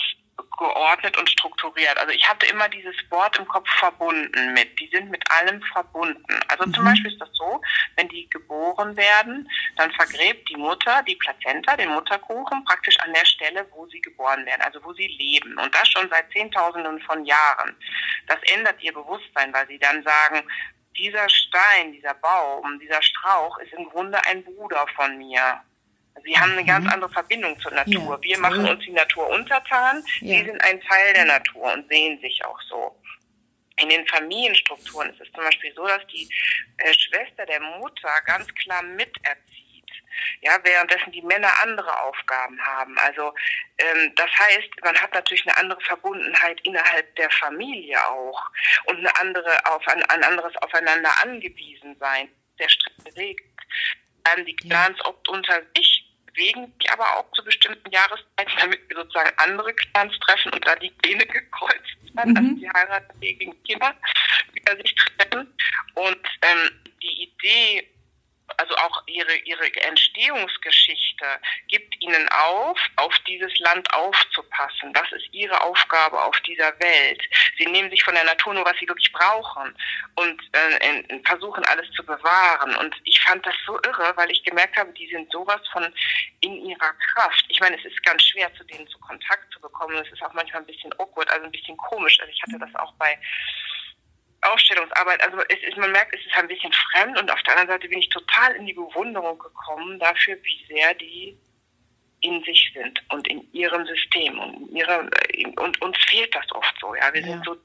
geordnet 0.57 1.17
und 1.17 1.29
strukturiert. 1.29 1.97
Also 1.97 2.13
ich 2.13 2.27
hatte 2.27 2.45
immer 2.45 2.69
dieses 2.69 2.95
Wort 3.09 3.37
im 3.37 3.47
Kopf 3.47 3.67
verbunden 3.79 4.53
mit. 4.53 4.79
Die 4.79 4.87
sind 4.87 5.09
mit 5.09 5.23
allem 5.29 5.61
verbunden. 5.73 6.39
Also 6.47 6.65
mhm. 6.65 6.73
zum 6.73 6.85
Beispiel 6.85 7.11
ist 7.11 7.19
das 7.19 7.29
so, 7.33 7.61
wenn 7.95 8.07
die 8.07 8.29
geboren 8.29 8.95
werden, 8.95 9.49
dann 9.75 9.91
vergräbt 9.91 10.47
die 10.49 10.55
Mutter 10.55 11.03
die 11.07 11.15
Plazenta, 11.15 11.75
den 11.75 11.89
Mutterkuchen, 11.89 12.63
praktisch 12.65 12.97
an 12.99 13.13
der 13.13 13.25
Stelle, 13.25 13.67
wo 13.71 13.87
sie 13.87 14.01
geboren 14.01 14.45
werden, 14.45 14.61
also 14.61 14.83
wo 14.83 14.93
sie 14.93 15.07
leben. 15.07 15.57
Und 15.57 15.73
das 15.75 15.89
schon 15.89 16.09
seit 16.09 16.31
Zehntausenden 16.31 17.01
von 17.01 17.25
Jahren. 17.25 17.75
Das 18.27 18.37
ändert 18.53 18.81
ihr 18.81 18.93
Bewusstsein, 18.93 19.53
weil 19.53 19.67
sie 19.67 19.79
dann 19.79 20.03
sagen, 20.03 20.47
dieser 20.97 21.27
Stein, 21.29 21.91
dieser 21.93 22.13
Baum, 22.15 22.79
dieser 22.79 23.01
Strauch 23.01 23.57
ist 23.59 23.73
im 23.73 23.89
Grunde 23.89 24.23
ein 24.25 24.43
Bruder 24.43 24.85
von 24.95 25.17
mir. 25.17 25.61
Sie 26.23 26.37
haben 26.37 26.53
eine 26.53 26.65
ganz 26.65 26.85
mhm. 26.85 26.91
andere 26.91 27.11
Verbindung 27.11 27.59
zur 27.59 27.71
Natur. 27.71 28.15
Ja, 28.15 28.21
wir 28.21 28.39
machen 28.39 28.67
uns 28.67 28.83
die 28.83 28.91
Natur 28.91 29.29
untertan, 29.29 30.03
ja. 30.21 30.39
sie 30.39 30.45
sind 30.45 30.61
ein 30.61 30.81
Teil 30.81 31.13
der 31.13 31.25
Natur 31.25 31.73
und 31.73 31.87
sehen 31.89 32.19
sich 32.21 32.43
auch 32.43 32.59
so. 32.63 32.95
In 33.79 33.89
den 33.89 34.07
Familienstrukturen 34.07 35.11
ist 35.11 35.21
es 35.21 35.31
zum 35.33 35.43
Beispiel 35.43 35.71
so, 35.75 35.85
dass 35.85 36.05
die 36.07 36.27
äh, 36.77 36.93
Schwester 36.93 37.45
der 37.45 37.61
Mutter 37.61 38.09
ganz 38.25 38.47
klar 38.55 38.81
miterzieht. 38.81 39.66
Ja, 40.41 40.57
währenddessen 40.63 41.11
die 41.11 41.21
Männer 41.21 41.51
andere 41.61 42.01
Aufgaben 42.01 42.59
haben. 42.61 42.97
Also 42.97 43.33
ähm, 43.77 44.13
das 44.15 44.29
heißt, 44.37 44.69
man 44.83 44.95
hat 44.97 45.13
natürlich 45.13 45.47
eine 45.47 45.57
andere 45.57 45.81
Verbundenheit 45.81 46.59
innerhalb 46.61 47.15
der 47.15 47.29
Familie 47.31 47.97
auch 48.09 48.49
und 48.85 48.97
eine 48.97 49.15
andere 49.17 49.65
auf 49.65 49.87
ein, 49.87 50.03
ein 50.03 50.23
anderes 50.23 50.55
Aufeinander 50.57 51.11
angewiesen 51.23 51.95
sein. 51.99 52.29
Der 52.59 52.69
Stress 52.69 53.15
regt 53.15 53.43
bleiben 54.23 54.45
die 54.45 54.55
Clans 54.55 54.99
oft 55.05 55.27
unter 55.29 55.61
sich 55.75 56.07
bewegen 56.37 56.71
sich 56.79 56.91
aber 56.91 57.17
auch 57.17 57.31
zu 57.31 57.43
bestimmten 57.43 57.89
Jahreszeiten, 57.91 58.53
damit 58.59 58.87
wir 58.89 58.97
sozusagen 58.97 59.31
andere 59.37 59.73
Clans 59.73 60.13
treffen 60.19 60.53
und 60.53 60.65
da 60.65 60.75
die 60.75 60.91
Pläne 60.91 61.25
gekreuzt 61.25 61.97
werden, 62.13 62.31
mhm. 62.31 62.37
also 62.37 62.55
die 62.55 62.69
heiratsfähigen 62.69 63.63
Kinder 63.63 63.95
wieder 64.53 64.75
sich 64.77 64.95
treffen. 64.95 65.53
Und 65.95 66.27
ähm, 66.41 66.71
die 67.01 67.23
Idee 67.23 67.87
also 68.55 68.75
auch 68.75 69.03
ihre, 69.07 69.35
ihre 69.43 69.65
Entstehungsgeschichte 69.83 71.25
gibt 71.67 72.01
ihnen 72.01 72.27
auf, 72.29 72.79
auf 72.95 73.13
dieses 73.27 73.57
Land 73.59 73.91
aufzupassen. 73.93 74.93
Das 74.93 75.11
ist 75.11 75.27
ihre 75.31 75.61
Aufgabe 75.61 76.21
auf 76.21 76.39
dieser 76.41 76.77
Welt. 76.79 77.21
Sie 77.57 77.65
nehmen 77.65 77.89
sich 77.89 78.03
von 78.03 78.15
der 78.15 78.23
Natur 78.23 78.53
nur, 78.53 78.65
was 78.65 78.77
sie 78.79 78.87
wirklich 78.87 79.11
brauchen 79.11 79.75
und 80.15 80.41
äh, 80.53 81.21
versuchen 81.25 81.63
alles 81.65 81.91
zu 81.91 82.05
bewahren. 82.05 82.75
Und 82.77 82.95
ich 83.03 83.19
fand 83.21 83.45
das 83.45 83.55
so 83.65 83.77
irre, 83.83 84.13
weil 84.15 84.31
ich 84.31 84.43
gemerkt 84.43 84.77
habe, 84.77 84.93
die 84.93 85.07
sind 85.07 85.31
sowas 85.31 85.61
von 85.71 85.93
in 86.41 86.65
ihrer 86.65 86.93
Kraft. 87.13 87.45
Ich 87.49 87.59
meine, 87.59 87.77
es 87.77 87.85
ist 87.85 88.01
ganz 88.03 88.23
schwer, 88.23 88.53
zu 88.55 88.63
denen 88.63 88.87
zu 88.87 88.97
Kontakt 88.99 89.51
zu 89.51 89.59
bekommen. 89.59 89.97
Es 89.97 90.11
ist 90.11 90.21
auch 90.23 90.33
manchmal 90.33 90.61
ein 90.61 90.67
bisschen 90.67 90.93
awkward, 90.99 91.29
also 91.31 91.45
ein 91.45 91.51
bisschen 91.51 91.77
komisch. 91.77 92.17
Also 92.19 92.31
ich 92.31 92.41
hatte 92.43 92.59
das 92.59 92.73
auch 92.75 92.93
bei 92.93 93.17
Ausstellungsarbeit, 94.51 95.21
also 95.21 95.37
es 95.49 95.61
ist, 95.67 95.77
man 95.77 95.91
merkt, 95.91 96.15
es 96.15 96.25
ist 96.25 96.35
ein 96.35 96.47
bisschen 96.47 96.71
fremd 96.73 97.19
und 97.19 97.31
auf 97.31 97.41
der 97.43 97.53
anderen 97.53 97.79
Seite 97.79 97.89
bin 97.89 97.99
ich 97.99 98.09
total 98.09 98.55
in 98.55 98.65
die 98.65 98.73
Bewunderung 98.73 99.37
gekommen 99.37 99.99
dafür, 99.99 100.37
wie 100.43 100.65
sehr 100.67 100.93
die 100.95 101.37
in 102.21 102.43
sich 102.43 102.71
sind 102.73 103.01
und 103.09 103.27
in 103.27 103.51
ihrem 103.53 103.85
System 103.85 104.39
und 104.39 104.71
ihrer, 104.71 105.07
und 105.57 105.81
uns 105.81 105.97
fehlt 106.07 106.33
das 106.33 106.51
oft 106.51 106.73
so, 106.79 106.95
ja, 106.95 107.13
wir 107.13 107.21
ja. 107.21 107.27
sind 107.27 107.45
so 107.45 107.57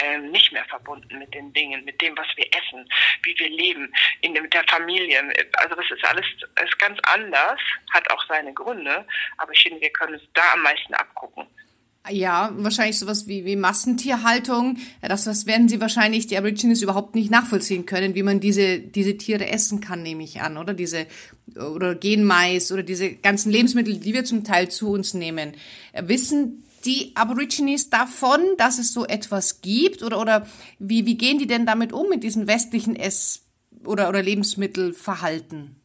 ähm, 0.00 0.30
nicht 0.30 0.52
mehr 0.52 0.64
verbunden 0.66 1.18
mit 1.18 1.32
den 1.34 1.52
Dingen, 1.52 1.84
mit 1.84 2.00
dem, 2.00 2.16
was 2.16 2.26
wir 2.36 2.46
essen, 2.46 2.88
wie 3.22 3.38
wir 3.38 3.50
leben, 3.50 3.92
in, 4.20 4.32
mit 4.32 4.52
der 4.54 4.64
Familie. 4.68 5.20
Also 5.54 5.74
das 5.74 5.90
ist 5.90 6.04
alles 6.04 6.26
ist 6.64 6.78
ganz 6.78 6.98
anders, 7.02 7.60
hat 7.92 8.10
auch 8.10 8.24
seine 8.28 8.52
Gründe, 8.52 9.06
aber 9.38 9.52
ich 9.52 9.62
finde, 9.62 9.80
wir 9.80 9.90
können 9.90 10.14
es 10.14 10.22
da 10.34 10.52
am 10.54 10.62
meisten 10.62 10.94
abgucken. 10.94 11.46
Ja, 12.10 12.52
wahrscheinlich 12.56 12.98
sowas 12.98 13.26
wie, 13.26 13.44
wie 13.44 13.56
Massentierhaltung. 13.56 14.78
Das, 15.02 15.24
das 15.24 15.46
werden 15.46 15.68
sie 15.68 15.80
wahrscheinlich, 15.80 16.26
die 16.26 16.36
Aborigines, 16.36 16.82
überhaupt 16.82 17.14
nicht 17.14 17.30
nachvollziehen 17.30 17.86
können, 17.86 18.14
wie 18.14 18.22
man 18.22 18.40
diese, 18.40 18.78
diese 18.78 19.16
Tiere 19.16 19.48
essen 19.48 19.80
kann, 19.80 20.02
nehme 20.02 20.22
ich 20.22 20.40
an, 20.40 20.56
oder? 20.56 20.74
Diese, 20.74 21.06
oder 21.56 21.94
Genmais 21.94 22.72
oder 22.72 22.82
diese 22.82 23.12
ganzen 23.12 23.50
Lebensmittel, 23.52 23.98
die 23.98 24.14
wir 24.14 24.24
zum 24.24 24.44
Teil 24.44 24.70
zu 24.70 24.90
uns 24.90 25.14
nehmen. 25.14 25.52
Wissen 26.00 26.64
die 26.84 27.12
Aborigines 27.14 27.90
davon, 27.90 28.40
dass 28.56 28.78
es 28.78 28.92
so 28.92 29.06
etwas 29.06 29.60
gibt? 29.60 30.02
Oder, 30.02 30.20
oder 30.20 30.46
wie, 30.78 31.06
wie 31.06 31.16
gehen 31.16 31.38
die 31.38 31.46
denn 31.46 31.66
damit 31.66 31.92
um, 31.92 32.08
mit 32.08 32.22
diesen 32.22 32.46
westlichen 32.46 32.96
Ess- 32.96 33.42
oder, 33.84 34.08
oder 34.08 34.22
Lebensmittelverhalten? 34.22 35.76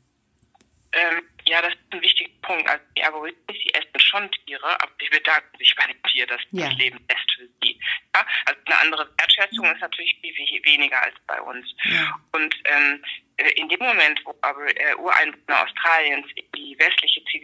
Ähm, 0.94 1.22
ja, 1.48 1.62
das 1.62 1.74
ist 1.74 1.80
ein 1.92 2.02
wichtiger 2.02 2.32
Punkt. 2.42 2.68
Also 2.70 2.84
die 2.98 3.04
Aborigines, 3.04 3.44
die 3.48 3.74
essen 3.74 4.00
schon 4.00 4.32
Tiere, 4.46 4.82
aber 4.82 4.92
sie 5.00 5.10
bedanken 5.10 5.58
sich 5.58 5.76
bei 5.76 5.86
dem 5.88 6.02
Tier, 6.04 6.28
das 6.28 6.42
ja. 6.52 6.68
das 6.68 6.78
Leben 6.78 7.00
lässt 7.10 7.32
für 7.36 7.48
sie. 7.62 7.80
Ja? 8.16 8.26
Also 8.46 8.60
eine 8.66 8.80
andere 8.80 9.10
Wertschätzung 9.18 9.66
ist 9.66 9.82
natürlich 9.82 10.18
viel 10.22 10.66
weniger 10.66 11.02
als 11.02 11.16
bei 11.28 11.42
uns. 11.42 11.68
Ja. 11.86 12.20
Und 12.32 12.56
ähm, 12.66 13.04
äh, 13.38 13.50
in 13.52 13.70
dem 13.70 13.80
Moment, 13.80 14.22
wo 14.26 14.36
aber 14.42 14.66
äh, 14.66 14.96
Ureinwohner 14.96 15.64
Australiens 15.64 16.28
in 16.36 16.46
die 16.56 16.78
westliche 16.80 17.24
Zivilisation 17.26 17.43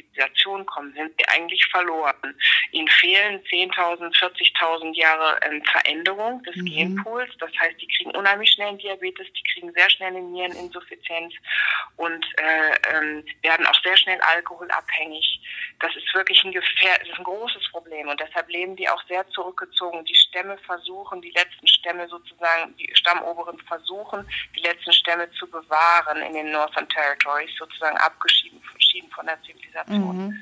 kommen, 0.66 0.94
sind 0.94 1.14
sie 1.18 1.28
eigentlich 1.28 1.66
verloren. 1.68 2.36
Ihnen 2.72 2.88
fehlen 2.88 3.44
10.000, 3.44 4.16
40.000 4.16 4.96
Jahre 4.96 5.40
ähm, 5.46 5.64
Veränderung 5.66 6.44
des 6.44 6.56
mhm. 6.56 6.66
Genpools. 6.66 7.32
Das 7.40 7.52
heißt, 7.60 7.80
die 7.82 7.88
kriegen 7.88 8.12
unheimlich 8.12 8.52
schnell 8.52 8.78
Diabetes, 8.78 9.28
die 9.34 9.44
kriegen 9.54 9.74
sehr 9.74 9.90
schnell 9.90 10.10
eine 10.10 10.22
Niereninsuffizienz 10.22 11.34
und 11.98 12.26
äh, 12.38 12.96
ähm, 12.96 13.26
werden 13.42 13.66
auch 13.66 13.82
sehr 13.84 13.98
schnell 13.98 14.20
alkoholabhängig. 14.22 15.42
Das 15.80 15.96
ist 15.96 16.14
wirklich 16.14 16.44
ein 16.44 16.52
Gefähr 16.52 17.00
das 17.00 17.10
ist 17.10 17.18
ein 17.18 17.24
großes 17.24 17.70
Problem 17.72 18.08
und 18.08 18.20
deshalb 18.20 18.50
leben 18.50 18.76
die 18.76 18.90
auch 18.90 19.02
sehr 19.08 19.28
zurückgezogen. 19.30 20.04
Die 20.06 20.16
Stämme 20.16 20.58
versuchen, 20.60 21.22
die 21.22 21.32
letzten 21.32 21.68
Stämme 21.68 22.08
sozusagen, 22.08 22.76
die 22.78 22.90
Stammoberen 22.94 23.60
versuchen, 23.60 24.28
die 24.56 24.62
letzten 24.62 24.92
Stämme 24.92 25.30
zu 25.32 25.48
bewahren 25.50 26.22
in 26.22 26.34
den 26.34 26.52
Northern 26.52 26.88
Territories 26.90 27.52
sozusagen 27.58 27.98
abgeschieden 27.98 28.62
von 28.62 28.79
der 29.26 29.42
Zivilisation. 29.44 30.28
Mhm. 30.28 30.40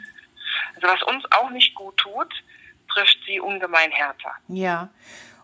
Also 0.75 0.87
was 0.87 1.03
uns 1.03 1.23
auch 1.31 1.49
nicht 1.49 1.75
gut 1.75 1.97
tut, 1.97 2.33
trifft 2.89 3.17
sie 3.25 3.39
ungemein 3.39 3.91
härter. 3.91 4.31
Ja. 4.47 4.89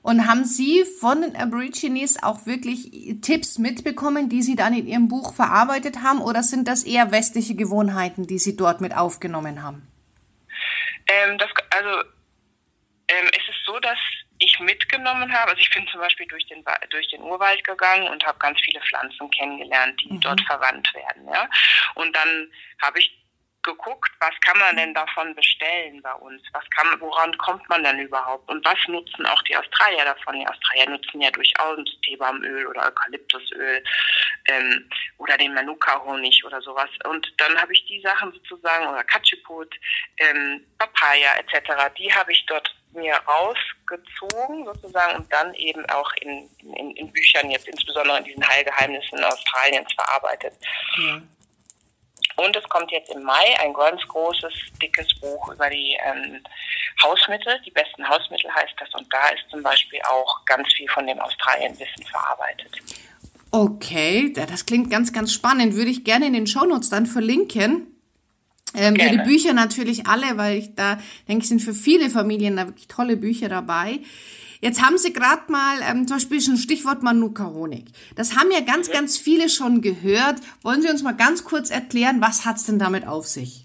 Und 0.02 0.28
haben 0.28 0.44
Sie 0.44 0.84
von 1.00 1.22
den 1.22 1.36
Aborigines 1.38 2.22
auch 2.22 2.46
wirklich 2.46 3.22
Tipps 3.22 3.58
mitbekommen, 3.58 4.28
die 4.28 4.42
Sie 4.42 4.58
dann 4.58 4.74
in 4.74 4.86
Ihrem 4.86 5.08
Buch 5.08 5.34
verarbeitet 5.34 6.04
haben, 6.04 6.20
oder 6.20 6.44
sind 6.44 6.68
das 6.68 6.84
eher 6.84 7.12
westliche 7.12 7.56
Gewohnheiten, 7.56 8.28
die 8.28 8.38
Sie 8.38 8.58
dort 8.58 8.82
mit 8.82 8.94
aufgenommen 8.96 9.64
haben? 9.64 9.88
Ähm, 11.08 11.38
das, 11.38 11.50
also 11.70 12.02
ähm, 13.08 13.28
es 13.32 13.48
ist 13.48 13.66
so, 13.66 13.80
dass 13.80 13.98
ich 14.46 14.60
mitgenommen 14.60 15.32
habe. 15.32 15.52
Also 15.52 15.62
ich 15.62 15.70
bin 15.70 15.88
zum 15.88 16.00
Beispiel 16.00 16.28
durch 16.28 16.46
den, 16.48 16.64
durch 16.90 17.08
den 17.10 17.22
Urwald 17.22 17.64
gegangen 17.64 18.08
und 18.08 18.26
habe 18.26 18.40
ganz 18.40 18.60
viele 18.62 18.82
Pflanzen 18.82 19.30
kennengelernt, 19.32 20.00
die 20.02 20.14
mhm. 20.14 20.22
dort 20.22 20.42
verwandt 20.42 20.94
werden. 20.94 21.28
Ja? 21.28 21.50
Und 21.96 22.16
dann 22.16 22.52
habe 22.82 23.00
ich 23.00 23.23
geguckt, 23.64 24.12
was 24.20 24.34
kann 24.46 24.58
man 24.60 24.76
denn 24.76 24.94
davon 24.94 25.34
bestellen 25.36 26.02
bei 26.02 26.14
uns? 26.14 26.42
Was 26.52 26.64
kann, 26.70 27.00
woran 27.00 27.36
kommt 27.38 27.68
man 27.70 27.84
denn 27.84 28.00
überhaupt? 28.00 28.50
Und 28.50 28.64
was 28.66 28.78
nutzen 28.88 29.26
auch 29.26 29.42
die 29.44 29.56
Australier 29.56 30.06
davon? 30.06 30.40
Die 30.40 30.48
Australier 30.48 30.90
nutzen 30.90 31.22
ja 31.22 31.32
durchaus 31.32 31.80
Teebaumöl 32.04 32.68
oder 32.68 32.88
Eukalyptusöl 32.88 33.84
ähm, 34.48 34.90
oder 35.18 35.38
den 35.38 35.54
Manuka-Honig 35.54 36.44
oder 36.46 36.62
sowas. 36.62 36.90
Und 37.06 37.34
dann 37.38 37.60
habe 37.60 37.74
ich 37.74 37.86
die 37.86 38.02
Sachen 38.02 38.32
sozusagen, 38.34 38.88
oder 38.88 39.04
Katschiput, 39.04 39.74
ähm, 40.18 40.66
Papaya 40.78 41.38
etc., 41.38 41.94
die 41.98 42.14
habe 42.14 42.32
ich 42.32 42.46
dort 42.46 42.76
mir 42.94 43.16
rausgezogen 43.16 44.66
sozusagen 44.66 45.18
und 45.18 45.34
dann 45.34 45.54
eben 45.56 45.84
auch 45.90 46.12
in, 46.22 46.50
in, 46.60 46.92
in 46.96 47.12
Büchern, 47.12 47.50
jetzt 47.50 47.68
insbesondere 47.68 48.20
in 48.20 48.24
diesen 48.24 48.48
Heilgeheimnissen 48.48 49.24
Australiens 49.24 49.92
verarbeitet. 49.94 50.54
Ja. 50.98 51.22
Und 52.36 52.56
es 52.56 52.64
kommt 52.70 52.92
jetzt 52.92 53.12
im 53.14 53.24
Mai 53.24 53.60
ein 53.60 53.74
ganz 53.74 54.02
großes, 54.08 54.54
dickes 54.82 55.08
Buch 55.20 55.52
über 55.52 55.70
die 55.70 55.98
ähm, 56.06 56.42
Hausmittel, 57.04 57.60
die 57.66 57.72
besten 57.72 58.08
Hausmittel 58.08 58.54
heißt 58.54 58.74
das. 58.80 58.94
Und 58.96 59.12
da 59.12 59.30
ist 59.30 59.50
zum 59.50 59.62
Beispiel 59.62 60.00
auch 60.10 60.44
ganz 60.46 60.72
viel 60.74 60.90
von 60.90 61.06
dem 61.06 61.20
Australienwissen 61.20 62.04
verarbeitet. 62.06 62.72
Okay, 63.52 64.34
das 64.34 64.66
klingt 64.66 64.90
ganz, 64.90 65.14
ganz 65.14 65.32
spannend. 65.32 65.76
Würde 65.76 65.92
ich 65.92 66.04
gerne 66.04 66.26
in 66.26 66.34
den 66.34 66.48
Shownotes 66.48 66.90
dann 66.90 67.06
verlinken. 67.06 67.93
Ähm, 68.76 68.96
die 68.96 69.18
Bücher 69.24 69.54
natürlich 69.54 70.08
alle, 70.08 70.38
weil 70.38 70.58
ich 70.58 70.76
da 70.76 70.98
denke, 71.28 71.46
sind 71.46 71.62
für 71.62 71.74
viele 71.74 72.10
Familien 72.10 72.56
da 72.56 72.68
wirklich 72.68 72.88
tolle 72.88 73.18
Bücher 73.18 73.50
dabei. 73.50 74.00
Jetzt 74.62 74.82
haben 74.82 74.98
Sie 74.98 75.12
gerade 75.12 75.52
mal 75.52 75.80
ähm, 75.82 76.08
zum 76.08 76.18
Beispiel 76.18 76.40
schon 76.40 76.56
Stichwort 76.56 77.04
Manuka-Honig. 77.04 77.86
Das 78.16 78.38
haben 78.38 78.50
ja 78.50 78.62
ganz, 78.62 78.88
ja. 78.88 78.94
ganz 78.94 79.18
viele 79.18 79.50
schon 79.50 79.82
gehört. 79.82 80.40
Wollen 80.62 80.82
Sie 80.82 80.90
uns 80.90 81.04
mal 81.04 81.12
ganz 81.12 81.44
kurz 81.44 81.70
erklären, 81.70 82.22
was 82.22 82.46
hat's 82.46 82.66
denn 82.66 82.80
damit 82.80 83.06
auf 83.06 83.28
sich? 83.28 83.63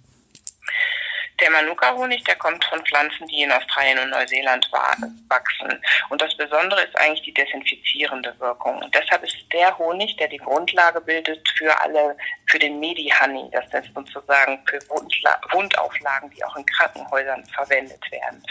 Der 1.41 1.51
Manuka-Honig, 1.51 2.25
der 2.25 2.37
kommt 2.37 2.65
von 2.65 2.85
Pflanzen, 2.85 3.27
die 3.29 3.43
in 3.43 3.53
Australien 3.53 3.99
und 4.01 4.11
Neuseeland 4.11 4.69
wachsen. 4.73 5.81
Und 6.09 6.21
das 6.21 6.37
Besondere 6.37 6.83
ist 6.83 6.97
eigentlich 6.99 7.23
die 7.23 7.35
desinfizierende 7.35 8.35
Wirkung. 8.41 8.79
Und 8.79 8.93
deshalb 8.95 9.23
ist 9.23 9.37
der 9.53 9.77
Honig, 9.79 10.17
der 10.17 10.29
die 10.29 10.39
Grundlage 10.39 11.01
bildet 11.01 11.49
für 11.57 11.81
alle, 11.81 12.17
für 12.47 12.59
den 12.59 12.81
Medi-Honey. 12.81 13.51
Das 13.53 13.67
ist 13.67 13.95
sozusagen 13.95 14.61
für 14.69 14.81
Wundauflagen, 14.89 16.31
die 16.31 16.45
auch 16.45 16.57
in 16.57 16.67
Krankenhäusern 16.67 17.45
verwendet 17.47 18.11
werden. 18.11 18.43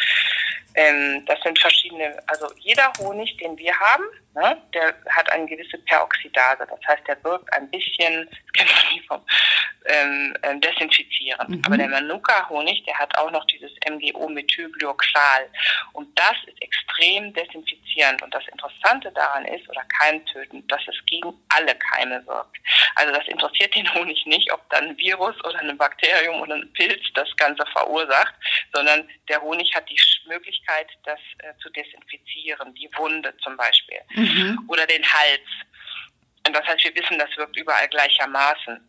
Ähm, 0.75 1.25
das 1.25 1.41
sind 1.41 1.59
verschiedene, 1.59 2.17
also 2.27 2.47
jeder 2.59 2.93
Honig, 2.99 3.35
den 3.37 3.57
wir 3.57 3.77
haben, 3.77 4.03
ne, 4.37 4.57
der 4.73 4.93
hat 5.09 5.29
eine 5.31 5.45
gewisse 5.45 5.77
Peroxidase. 5.79 6.65
Das 6.69 6.79
heißt, 6.87 7.07
der 7.07 7.21
wirkt 7.23 7.51
ein 7.53 7.69
bisschen, 7.69 8.29
das 8.29 8.53
kennt 8.53 8.71
man 8.71 8.93
nie 8.93 9.01
vom 9.07 9.25
ähm, 9.85 10.37
ähm, 10.43 10.61
Desinfizieren. 10.61 11.47
Mhm. 11.49 11.61
Aber 11.65 11.77
der 11.77 11.89
Manuka-Honig, 11.89 12.83
der 12.85 12.97
hat 12.97 13.17
auch 13.17 13.31
noch 13.31 13.45
dieses 13.45 13.71
MgO-Methylglyoxal. 13.89 15.49
Und 15.93 16.07
das 16.17 16.35
ist 16.45 16.61
extrem 16.61 17.33
desinfizierend. 17.33 18.21
Und 18.21 18.33
das 18.33 18.47
Interessante 18.47 19.11
daran 19.11 19.45
ist, 19.45 19.67
oder 19.69 19.81
keimtötend, 19.99 20.71
dass 20.71 20.81
es 20.87 20.95
gegen 21.05 21.33
alle 21.49 21.75
Keime 21.75 22.25
wirkt. 22.25 22.57
Also 22.95 23.13
das 23.13 23.27
interessiert 23.27 23.75
den 23.75 23.91
Honig 23.93 24.25
nicht, 24.25 24.51
ob 24.51 24.69
dann 24.69 24.89
ein 24.89 24.97
Virus 24.97 25.35
oder 25.43 25.59
ein 25.59 25.77
Bakterium 25.77 26.41
oder 26.41 26.55
ein 26.55 26.71
Pilz 26.73 27.01
das 27.13 27.33
Ganze 27.37 27.63
verursacht, 27.71 28.33
sondern 28.73 29.07
der 29.29 29.41
Honig 29.41 29.73
hat 29.73 29.89
die 29.89 29.97
Möglichkeit, 30.27 30.87
das 31.03 31.19
äh, 31.39 31.53
zu 31.61 31.69
desinfizieren, 31.69 32.73
die 32.75 32.89
Wunde 32.95 33.33
zum 33.37 33.55
Beispiel 33.55 33.99
mhm. 34.09 34.26
Oder 34.67 34.85
den 34.87 35.03
Hals. 35.03 35.47
Und 36.45 36.55
das 36.55 36.65
heißt, 36.65 36.83
wir 36.83 36.95
wissen, 36.95 37.19
das 37.19 37.29
wirkt 37.37 37.57
überall 37.57 37.87
gleichermaßen. 37.89 38.79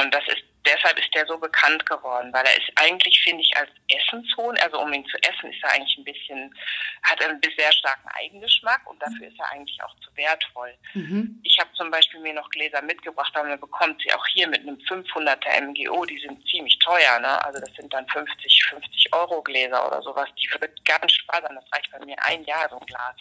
Und 0.00 0.14
das 0.14 0.22
ist 0.28 0.42
deshalb 0.66 0.98
ist 0.98 1.14
der 1.14 1.26
so 1.26 1.38
bekannt 1.38 1.84
geworden, 1.86 2.32
weil 2.32 2.44
er 2.44 2.56
ist 2.56 2.70
eigentlich, 2.76 3.20
finde 3.22 3.42
ich, 3.42 3.56
als 3.56 3.70
Essenshohn, 3.88 4.56
also 4.58 4.80
um 4.80 4.92
ihn 4.92 5.04
zu 5.06 5.16
essen, 5.18 5.52
ist 5.52 5.62
er 5.62 5.72
eigentlich 5.72 5.96
ein 5.98 6.04
bisschen, 6.04 6.54
hat 7.02 7.22
einen 7.22 7.40
sehr 7.56 7.72
starken 7.72 8.08
Eigengeschmack 8.14 8.80
und 8.86 9.00
dafür 9.02 9.28
ist 9.28 9.38
er 9.38 9.50
eigentlich 9.52 9.82
auch 9.82 9.94
zu 10.00 10.16
wertvoll. 10.16 10.74
Mhm. 10.94 11.40
Ich 11.42 11.58
habe 11.58 11.70
zum 11.74 11.90
Beispiel 11.90 12.20
mir 12.20 12.34
noch 12.34 12.48
Gläser 12.50 12.82
mitgebracht, 12.82 13.32
aber 13.34 13.48
man 13.48 13.60
bekommt 13.60 14.00
sie 14.02 14.12
auch 14.12 14.26
hier 14.28 14.48
mit 14.48 14.60
einem 14.60 14.76
500er 14.76 15.60
MGO, 15.60 16.04
die 16.04 16.18
sind 16.18 16.46
ziemlich 16.48 16.78
teuer, 16.78 17.18
ne? 17.20 17.44
also 17.44 17.60
das 17.60 17.72
sind 17.74 17.92
dann 17.92 18.06
50, 18.08 18.64
50 18.70 19.12
Euro 19.12 19.42
Gläser 19.42 19.86
oder 19.86 20.02
sowas, 20.02 20.28
die 20.40 20.48
wird 20.60 20.84
ganz 20.84 21.12
sparsam, 21.12 21.54
das 21.54 21.64
reicht 21.72 21.90
bei 21.92 22.04
mir 22.04 22.16
ein 22.24 22.44
Jahr 22.44 22.68
so 22.68 22.78
ein 22.78 22.86
Glas. 22.86 23.16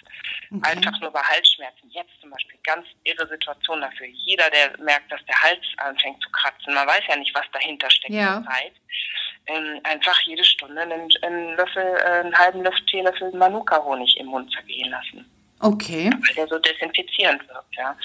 Okay. 0.51 0.61
Einfach 0.63 0.99
nur 1.01 1.11
bei 1.11 1.21
Halsschmerzen, 1.21 1.89
jetzt 1.91 2.11
zum 2.21 2.29
Beispiel, 2.29 2.59
ganz 2.63 2.87
irre 3.03 3.27
Situation 3.27 3.81
dafür. 3.81 4.07
Jeder, 4.07 4.49
der 4.49 4.77
merkt, 4.79 5.11
dass 5.11 5.23
der 5.25 5.41
Hals 5.41 5.65
anfängt 5.77 6.21
zu 6.21 6.29
kratzen, 6.29 6.73
man 6.73 6.87
weiß 6.87 7.03
ja 7.07 7.15
nicht, 7.15 7.32
was 7.33 7.45
dahinter 7.51 7.89
steckt 7.89 8.13
ja. 8.13 8.43
Zeit, 8.43 8.73
ähm, 9.47 9.79
einfach 9.83 10.19
jede 10.21 10.43
Stunde 10.43 10.81
einen, 10.81 11.09
einen 11.21 11.55
Löffel, 11.55 11.83
äh, 11.83 12.21
einen 12.21 12.37
halben 12.37 12.63
Löffel, 12.63 12.85
Teelöffel 12.85 13.31
Manuka-Honig 13.35 14.17
im 14.17 14.27
Mund 14.27 14.51
zergehen 14.53 14.89
lassen. 14.89 15.29
Okay. 15.59 16.09
Weil 16.11 16.35
der 16.35 16.47
so 16.47 16.59
desinfizierend 16.59 17.47
wirkt, 17.47 17.75
ja. 17.75 17.95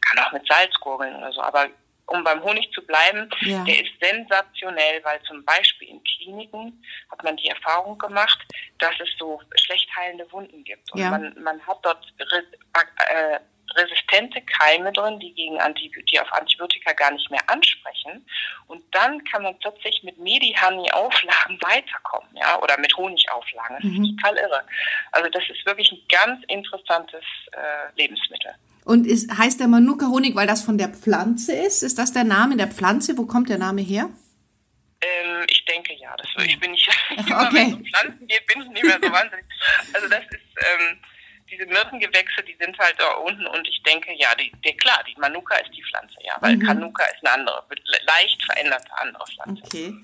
Kann 0.00 0.24
auch 0.24 0.32
mit 0.32 0.46
Salz 0.46 0.74
gurgeln 0.80 1.16
oder 1.16 1.32
so, 1.32 1.42
aber 1.42 1.68
um 2.08 2.24
beim 2.24 2.42
Honig 2.42 2.70
zu 2.72 2.80
bleiben, 2.82 3.28
ja. 3.42 3.62
der 3.64 3.82
ist 3.82 3.92
sensationell, 4.00 5.04
weil 5.04 5.20
zum 5.22 5.44
Beispiel 5.44 5.88
in 5.88 6.02
Kliniken 6.04 6.82
hat 7.10 7.22
man 7.22 7.36
die 7.36 7.48
Erfahrung 7.48 7.98
gemacht, 7.98 8.38
dass 8.78 8.94
es 9.00 9.08
so 9.18 9.40
schlecht 9.56 9.88
heilende 9.94 10.30
Wunden 10.32 10.64
gibt. 10.64 10.90
Und 10.92 11.00
ja. 11.00 11.10
man, 11.10 11.34
man 11.42 11.60
hat 11.66 11.78
dort 11.82 12.02
äh, 12.18 13.38
resistente 14.18 14.40
Keime 14.42 14.92
drin, 14.92 15.18
die 15.18 15.32
gegen 15.34 15.58
Antibiotika, 15.60 16.22
auf 16.22 16.32
Antibiotika 16.32 16.92
gar 16.92 17.12
nicht 17.12 17.30
mehr 17.30 17.40
ansprechen. 17.46 18.24
Und 18.66 18.82
dann 18.92 19.22
kann 19.24 19.42
man 19.42 19.58
plötzlich 19.58 20.02
mit 20.02 20.18
Medi-Honey-Auflagen 20.18 21.58
weiterkommen, 21.62 22.28
ja, 22.34 22.60
oder 22.60 22.78
mit 22.78 22.96
Honigauflagen. 22.96 23.76
Das 23.76 23.84
mhm. 23.84 24.04
ist 24.04 24.16
total 24.16 24.36
irre. 24.36 24.62
Also 25.12 25.30
das 25.30 25.42
ist 25.48 25.64
wirklich 25.66 25.90
ein 25.92 26.00
ganz 26.08 26.44
interessantes 26.48 27.24
äh, 27.52 28.00
Lebensmittel. 28.00 28.52
Und 28.84 29.06
ist, 29.06 29.30
heißt 29.36 29.60
der 29.60 29.68
Manuka-Honig, 29.68 30.34
weil 30.34 30.46
das 30.46 30.62
von 30.62 30.78
der 30.78 30.88
Pflanze 30.88 31.52
ist? 31.52 31.82
Ist 31.82 31.98
das 31.98 32.12
der 32.12 32.24
Name 32.24 32.56
der 32.56 32.68
Pflanze? 32.68 33.18
Wo 33.18 33.26
kommt 33.26 33.50
der 33.50 33.58
Name 33.58 33.82
her? 33.82 34.08
Ähm, 35.00 35.44
ich 35.48 35.64
denke 35.66 35.92
ja. 35.94 36.16
Das, 36.16 36.44
ich 36.44 36.58
bin 36.58 36.70
nicht, 36.70 36.88
immer, 37.10 37.52
wenn 37.52 37.68
es 37.68 37.74
um 37.74 37.84
Pflanzen 37.84 38.26
geht, 38.26 38.46
bin 38.46 38.62
ich 38.62 38.68
nicht 38.68 38.84
mehr 38.84 38.98
so 39.00 39.12
wahnsinnig. 39.12 39.44
Also 39.92 40.08
das 40.08 40.22
ist, 40.24 40.40
ähm, 40.56 40.98
diese 41.50 41.66
Myrtengewächse, 41.66 42.42
die 42.46 42.56
sind 42.60 42.78
halt 42.78 42.96
da 42.98 43.10
unten 43.12 43.46
und 43.46 43.66
ich 43.66 43.82
denke, 43.82 44.12
ja, 44.16 44.34
die, 44.34 44.52
die 44.64 44.76
klar, 44.76 45.02
die 45.06 45.18
Manuka 45.20 45.56
ist 45.56 45.70
die 45.74 45.82
Pflanze, 45.82 46.16
ja, 46.24 46.36
weil 46.40 46.56
mhm. 46.56 46.66
Kanuka 46.66 47.04
ist 47.04 47.24
eine 47.24 47.34
andere, 47.34 47.62
leicht 48.06 48.42
veränderte 48.44 48.90
andere 49.00 49.24
Pflanze. 49.26 49.62
Okay. 49.64 49.94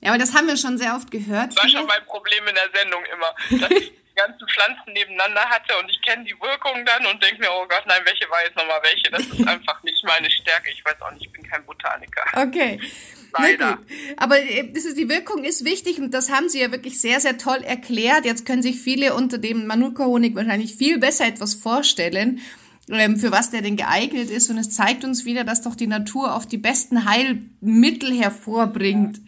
Ja, 0.00 0.10
aber 0.10 0.18
das 0.18 0.34
haben 0.34 0.46
wir 0.46 0.56
schon 0.56 0.78
sehr 0.78 0.94
oft 0.94 1.10
gehört. 1.10 1.48
Das 1.48 1.56
war 1.56 1.68
schon 1.68 1.86
mein 1.86 2.04
Problem 2.06 2.46
in 2.48 2.54
der 2.54 2.70
Sendung 2.74 3.04
immer, 3.04 3.34
ganzen 4.20 4.46
Pflanzen 4.48 4.92
nebeneinander 4.92 5.44
hatte 5.48 5.72
und 5.78 5.90
ich 5.90 6.00
kenne 6.02 6.24
die 6.24 6.36
Wirkung 6.40 6.84
dann 6.84 7.06
und 7.06 7.22
denke 7.22 7.40
mir, 7.40 7.50
oh 7.50 7.66
Gott, 7.68 7.84
nein, 7.86 8.02
welche 8.04 8.28
war 8.30 8.42
jetzt 8.44 8.56
nochmal 8.56 8.80
welche? 8.82 9.10
Das 9.10 9.24
ist 9.26 9.48
einfach 9.54 9.82
nicht 9.82 10.04
meine 10.04 10.30
Stärke. 10.30 10.70
Ich 10.70 10.84
weiß 10.84 11.00
auch 11.00 11.10
nicht, 11.12 11.26
ich 11.26 11.32
bin 11.32 11.48
kein 11.48 11.64
Botaniker. 11.64 12.22
Okay. 12.34 12.80
Leider. 13.38 13.78
Aber 14.16 14.38
äh, 14.40 14.72
die 14.72 15.08
Wirkung 15.08 15.44
ist 15.44 15.64
wichtig 15.64 15.98
und 15.98 16.12
das 16.12 16.30
haben 16.30 16.48
Sie 16.48 16.60
ja 16.60 16.72
wirklich 16.72 17.00
sehr, 17.00 17.20
sehr 17.20 17.38
toll 17.38 17.62
erklärt. 17.62 18.24
Jetzt 18.24 18.44
können 18.44 18.62
sich 18.62 18.80
viele 18.80 19.14
unter 19.14 19.38
dem 19.38 19.66
Manuka-Honig 19.66 20.34
wahrscheinlich 20.34 20.74
viel 20.74 20.98
besser 20.98 21.26
etwas 21.26 21.54
vorstellen, 21.54 22.40
ähm, 22.88 23.16
für 23.16 23.30
was 23.30 23.50
der 23.50 23.62
denn 23.62 23.76
geeignet 23.76 24.30
ist. 24.30 24.50
Und 24.50 24.58
es 24.58 24.70
zeigt 24.70 25.04
uns 25.04 25.24
wieder, 25.24 25.44
dass 25.44 25.62
doch 25.62 25.76
die 25.76 25.86
Natur 25.86 26.34
auf 26.34 26.46
die 26.46 26.58
besten 26.58 27.04
Heilmittel 27.08 28.12
hervorbringt. 28.12 29.20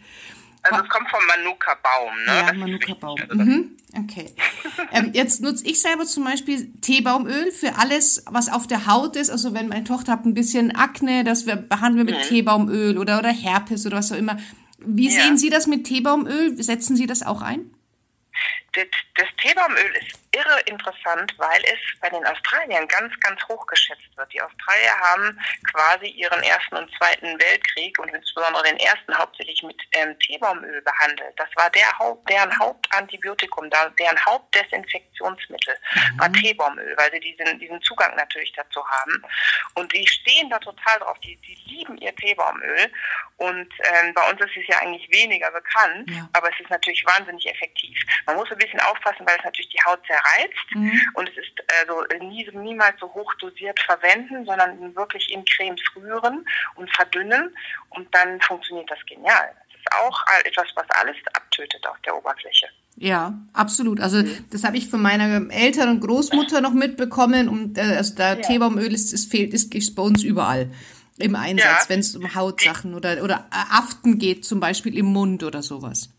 Also 0.63 0.83
es 0.83 0.89
kommt 0.89 1.09
vom 1.09 1.19
Manuka-Baum, 1.25 2.23
ne? 2.25 2.45
Ja, 2.47 2.53
Manuka-Baum. 2.53 3.19
Mhm. 3.33 3.77
Okay. 3.95 4.33
ähm, 4.91 5.11
jetzt 5.13 5.41
nutze 5.41 5.65
ich 5.67 5.81
selber 5.81 6.05
zum 6.05 6.23
Beispiel 6.23 6.71
Teebaumöl 6.81 7.51
für 7.51 7.75
alles, 7.77 8.23
was 8.29 8.51
auf 8.51 8.65
der 8.65 8.87
Haut 8.87 9.15
ist. 9.15 9.29
Also 9.29 9.53
wenn 9.53 9.67
meine 9.67 9.83
Tochter 9.83 10.13
hat 10.13 10.25
ein 10.25 10.33
bisschen 10.33 10.75
Akne, 10.75 11.23
das 11.23 11.45
wir 11.45 11.57
behandeln 11.57 12.07
wir 12.07 12.15
mit 12.15 12.23
mhm. 12.23 12.27
Teebaumöl 12.27 12.97
oder, 12.97 13.19
oder 13.19 13.29
Herpes 13.29 13.85
oder 13.85 13.97
was 13.97 14.11
auch 14.11 14.17
immer. 14.17 14.37
Wie 14.79 15.09
ja. 15.09 15.21
sehen 15.21 15.37
Sie 15.37 15.49
das 15.49 15.67
mit 15.67 15.85
Teebaumöl? 15.85 16.61
Setzen 16.61 16.95
Sie 16.95 17.07
das 17.07 17.23
auch 17.23 17.41
ein? 17.41 17.71
Das, 18.73 18.85
das 19.15 19.27
Teebaumöl 19.41 19.91
ist 19.99 20.22
irre 20.33 20.59
interessant, 20.65 21.33
weil 21.37 21.61
es 21.65 21.99
bei 22.01 22.09
den 22.09 22.25
Australiern 22.25 22.87
ganz, 22.87 23.13
ganz 23.19 23.41
hoch 23.47 23.65
geschätzt 23.67 24.09
wird. 24.15 24.33
Die 24.33 24.41
Australier 24.41 24.99
haben 24.99 25.39
quasi 25.71 26.07
ihren 26.07 26.41
ersten 26.43 26.75
und 26.75 26.91
zweiten 26.97 27.39
Weltkrieg 27.39 27.97
und 27.99 28.09
insbesondere 28.09 28.63
den 28.63 28.77
ersten 28.77 29.17
hauptsächlich 29.17 29.61
mit 29.63 29.79
ähm, 29.93 30.17
Teebaumöl 30.19 30.81
behandelt. 30.81 31.33
Das 31.37 31.49
war 31.55 31.69
der 31.69 31.97
Haupt, 31.99 32.29
deren 32.29 32.57
Hauptantibiotikum, 32.59 33.69
deren 33.69 34.25
Hauptdesinfektionsmittel 34.25 35.75
mhm. 35.95 36.19
war 36.19 36.33
Teebaumöl, 36.33 36.93
weil 36.97 37.11
sie 37.11 37.19
diesen, 37.19 37.59
diesen 37.59 37.81
Zugang 37.81 38.15
natürlich 38.15 38.53
dazu 38.53 38.85
haben. 38.87 39.23
Und 39.75 39.93
die 39.93 40.07
stehen 40.07 40.49
da 40.49 40.59
total 40.59 40.99
drauf. 40.99 41.17
Die, 41.19 41.35
die 41.37 41.55
lieben 41.65 41.97
ihr 41.97 42.15
Teebaumöl. 42.15 42.91
Und 43.37 43.67
ähm, 43.83 44.13
bei 44.13 44.29
uns 44.29 44.39
ist 44.41 44.55
es 44.55 44.67
ja 44.67 44.79
eigentlich 44.79 45.09
weniger 45.11 45.51
bekannt, 45.51 46.09
ja. 46.09 46.29
aber 46.33 46.49
es 46.49 46.59
ist 46.59 46.69
natürlich 46.69 47.03
wahnsinnig 47.05 47.45
effektiv. 47.49 47.97
Man 48.25 48.35
muss 48.35 48.51
ein 48.51 48.57
bisschen 48.57 48.79
aufpassen, 48.81 49.25
weil 49.25 49.37
es 49.37 49.43
natürlich 49.43 49.69
die 49.69 49.83
Haut 49.85 49.99
sehr 50.07 50.22
reizt 50.23 50.75
mhm. 50.75 50.99
und 51.13 51.29
es 51.29 51.37
ist 51.37 51.51
also 51.81 52.03
nie, 52.25 52.49
niemals 52.53 52.99
so 52.99 53.13
hoch 53.13 53.33
dosiert 53.35 53.79
verwenden, 53.79 54.45
sondern 54.45 54.95
wirklich 54.95 55.31
in 55.31 55.43
Cremes 55.45 55.81
rühren 55.95 56.45
und 56.75 56.89
verdünnen 56.95 57.55
und 57.89 58.07
dann 58.13 58.39
funktioniert 58.41 58.89
das 58.89 58.99
genial. 59.05 59.55
Das 59.71 59.79
ist 59.79 59.93
auch 59.93 60.21
etwas, 60.45 60.67
was 60.75 60.89
alles 61.01 61.17
abtötet 61.33 61.85
auf 61.87 61.99
der 62.05 62.15
Oberfläche. 62.15 62.67
Ja, 62.95 63.33
absolut. 63.53 63.99
Also 63.99 64.23
das 64.51 64.63
habe 64.63 64.77
ich 64.77 64.87
von 64.87 65.01
meiner 65.01 65.51
Eltern 65.51 65.89
und 65.89 66.01
Großmutter 66.01 66.61
noch 66.61 66.73
mitbekommen 66.73 67.49
und 67.49 67.77
äh, 67.77 67.81
also 67.97 68.15
da 68.15 68.35
ja. 68.35 68.41
Teebaumöl 68.41 68.93
ist, 68.93 69.13
es 69.13 69.25
fehlt, 69.25 69.53
ist, 69.53 69.73
ist 69.73 69.95
bei 69.95 70.03
uns 70.03 70.23
überall 70.23 70.69
im 71.17 71.35
Einsatz, 71.35 71.83
ja. 71.83 71.89
wenn 71.89 71.99
es 71.99 72.15
um 72.15 72.35
Hautsachen 72.35 72.93
oder 72.93 73.23
oder 73.23 73.47
Aften 73.51 74.19
geht, 74.19 74.45
zum 74.45 74.59
Beispiel 74.59 74.97
im 74.97 75.07
Mund 75.07 75.43
oder 75.43 75.61
sowas. 75.61 76.09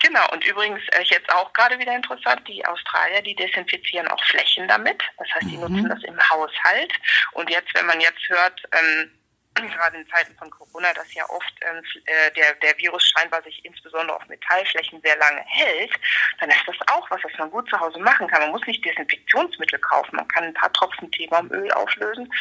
Genau, 0.00 0.30
und 0.32 0.44
übrigens 0.46 0.80
äh, 0.92 1.02
jetzt 1.02 1.32
auch 1.32 1.52
gerade 1.52 1.78
wieder 1.78 1.94
interessant, 1.94 2.46
die 2.46 2.64
Australier, 2.64 3.22
die 3.22 3.34
desinfizieren 3.34 4.06
auch 4.08 4.24
Flächen 4.24 4.68
damit. 4.68 5.02
Das 5.18 5.28
heißt, 5.34 5.50
die 5.50 5.56
mhm. 5.56 5.62
nutzen 5.62 5.88
das 5.88 6.02
im 6.04 6.18
Haushalt. 6.30 6.92
Und 7.32 7.50
jetzt, 7.50 7.74
wenn 7.74 7.86
man 7.86 8.00
jetzt 8.00 8.20
hört, 8.28 8.62
ähm, 8.72 9.10
gerade 9.72 9.96
in 9.96 10.08
Zeiten 10.08 10.36
von 10.36 10.50
Corona, 10.50 10.92
dass 10.94 11.12
ja 11.14 11.28
oft 11.28 11.52
ähm, 11.62 11.82
äh, 12.04 12.30
der, 12.32 12.54
der 12.54 12.78
Virus 12.78 13.08
scheinbar 13.08 13.42
sich 13.42 13.64
insbesondere 13.64 14.16
auf 14.16 14.26
Metallflächen 14.28 15.00
sehr 15.02 15.16
lange 15.16 15.42
hält, 15.46 15.92
dann 16.38 16.50
ist 16.50 16.62
das 16.66 16.76
auch 16.86 17.10
was, 17.10 17.22
was 17.24 17.32
man 17.36 17.50
gut 17.50 17.68
zu 17.68 17.78
Hause 17.78 17.98
machen 17.98 18.28
kann. 18.28 18.42
Man 18.42 18.52
muss 18.52 18.66
nicht 18.66 18.84
Desinfektionsmittel 18.84 19.80
kaufen. 19.80 20.14
Man 20.14 20.28
kann 20.28 20.44
ein 20.44 20.54
paar 20.54 20.72
Tropfen 20.72 21.10
Teebaumöl 21.10 21.72
auflösen 21.72 22.32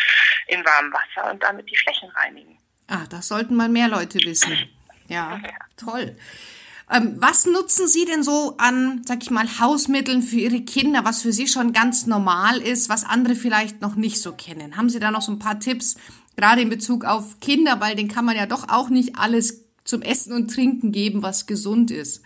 in 0.45 0.63
warmem 0.63 0.93
Wasser 0.93 1.31
und 1.31 1.41
damit 1.41 1.69
die 1.69 1.77
Flächen 1.77 2.09
reinigen. 2.11 2.57
Ah, 2.87 3.05
das 3.09 3.27
sollten 3.27 3.55
mal 3.55 3.69
mehr 3.69 3.87
Leute 3.87 4.19
wissen. 4.19 4.69
Ja, 5.07 5.39
ja. 5.43 5.49
toll. 5.75 6.15
Ähm, 6.89 7.15
was 7.17 7.45
nutzen 7.45 7.87
Sie 7.87 8.05
denn 8.05 8.23
so 8.23 8.55
an, 8.57 9.01
sag 9.05 9.21
ich 9.21 9.29
mal, 9.29 9.59
Hausmitteln 9.59 10.21
für 10.21 10.37
Ihre 10.37 10.61
Kinder, 10.61 11.03
was 11.03 11.21
für 11.21 11.33
Sie 11.33 11.47
schon 11.47 11.73
ganz 11.73 12.05
normal 12.05 12.59
ist, 12.59 12.87
was 12.87 13.03
andere 13.03 13.35
vielleicht 13.35 13.81
noch 13.81 13.95
nicht 13.95 14.21
so 14.21 14.31
kennen? 14.31 14.77
Haben 14.77 14.89
Sie 14.89 14.99
da 14.99 15.11
noch 15.11 15.21
so 15.21 15.33
ein 15.33 15.39
paar 15.39 15.59
Tipps, 15.59 15.95
gerade 16.37 16.61
in 16.61 16.69
Bezug 16.69 17.03
auf 17.03 17.39
Kinder, 17.41 17.81
weil 17.81 17.95
denen 17.95 18.07
kann 18.09 18.25
man 18.25 18.37
ja 18.37 18.45
doch 18.45 18.69
auch 18.69 18.89
nicht 18.89 19.17
alles 19.17 19.65
zum 19.83 20.01
Essen 20.01 20.33
und 20.33 20.53
Trinken 20.53 20.93
geben, 20.93 21.23
was 21.23 21.45
gesund 21.45 21.91
ist? 21.91 22.21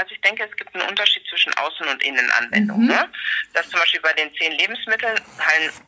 Also 0.00 0.14
ich 0.14 0.20
denke, 0.22 0.44
es 0.44 0.56
gibt 0.56 0.74
einen 0.74 0.88
Unterschied 0.88 1.22
zwischen 1.28 1.52
Außen- 1.52 1.86
und 1.86 2.02
Innenanwendung. 2.02 2.80
Mhm. 2.80 2.88
Ne? 2.88 3.12
Dass 3.52 3.68
zum 3.68 3.80
Beispiel 3.80 4.00
bei 4.00 4.14
den 4.14 4.34
zehn 4.34 4.52
Lebensmitteln, 4.52 5.20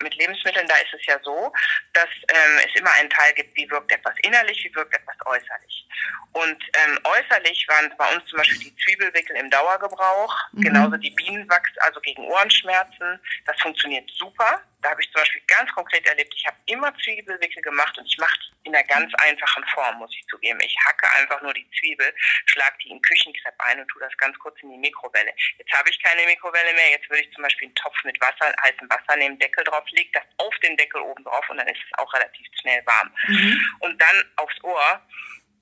mit 0.03 0.15
Lebensmitteln, 0.17 0.69
da 0.69 0.75
ist 0.77 0.93
es 0.93 1.07
ja 1.07 1.19
so, 1.25 1.51
dass 1.95 2.09
ähm, 2.29 2.59
es 2.59 2.79
immer 2.79 2.93
einen 2.93 3.09
Teil 3.09 3.33
gibt, 3.33 3.57
wie 3.57 3.71
wirkt 3.71 3.91
etwas 3.91 4.13
innerlich, 4.21 4.63
wie 4.65 4.75
wirkt 4.75 4.95
etwas 4.95 5.17
äußerlich. 5.25 5.89
Und 6.33 6.63
ähm, 6.75 6.99
äußerlich 7.05 7.67
waren 7.69 7.91
bei 7.97 8.15
uns 8.15 8.27
zum 8.27 8.37
Beispiel 8.37 8.59
die 8.59 8.77
Zwiebelwickel 8.85 9.35
im 9.37 9.49
Dauergebrauch, 9.49 10.37
mhm. 10.53 10.61
genauso 10.61 10.99
die 10.99 11.13
Bienenwachs, 11.13 11.71
also 11.79 11.99
gegen 12.01 12.23
Ohrenschmerzen. 12.27 13.19
Das 13.47 13.59
funktioniert 13.63 14.11
super. 14.11 14.61
Da 14.83 14.91
habe 14.91 15.01
ich 15.01 15.11
zum 15.13 15.21
Beispiel 15.21 15.43
ganz 15.47 15.71
konkret 15.73 16.07
erlebt, 16.07 16.35
ich 16.37 16.47
habe 16.47 16.57
immer 16.67 16.93
Zwiebelwickel 16.99 17.63
gemacht 17.63 17.97
und 17.99 18.07
ich 18.07 18.19
mache 18.19 18.37
die 18.41 18.69
in 18.69 18.75
einer 18.75 18.85
ganz 18.85 19.13
einfachen 19.15 19.65
Form, 19.75 19.99
muss 19.99 20.15
ich 20.15 20.27
zugeben. 20.27 20.59
Ich 20.61 20.77
hacke 20.87 21.09
einfach 21.19 21.41
nur 21.43 21.55
die 21.55 21.69
Zwiebel, 21.79 22.13
schlage 22.47 22.77
die 22.85 22.91
in 22.91 23.01
Küchenkrepp 23.03 23.55
ein 23.59 23.81
und 23.81 23.89
tue 23.89 24.03
das 24.03 24.17
ganz 24.19 24.39
kurz 24.39 24.61
in 24.63 24.71
die 24.71 24.79
Mikrowelle. 24.79 25.33
Jetzt 25.59 25.73
habe 25.73 25.89
ich 25.89 26.03
keine 26.03 26.25
Mikrowelle 26.27 26.75
mehr, 26.75 26.91
jetzt 26.91 27.09
würde 27.09 27.23
ich 27.23 27.33
zum 27.33 27.43
Beispiel 27.43 27.69
einen 27.69 27.75
Topf 27.77 27.97
mit 28.05 28.21
Wasser, 28.21 28.55
heißem 28.63 28.89
Wasser 28.91 29.17
nehmen, 29.17 29.39
Deckel 29.39 29.65
drauf, 29.65 29.85
lege 29.91 30.11
das 30.13 30.25
auf 30.39 30.55
den 30.59 30.77
Deckel 30.77 31.01
oben 31.01 31.25
drauf 31.25 31.49
und 31.49 31.59
dann 31.59 31.69
ist 31.69 31.81
es 31.85 31.99
auch 31.99 32.13
relativ 32.15 32.47
schnell 32.61 32.85
warm. 32.87 33.13
Mhm. 33.29 33.77
Und 33.81 34.01
dann 34.01 34.25
aufs 34.37 34.63
Ohr 34.63 35.01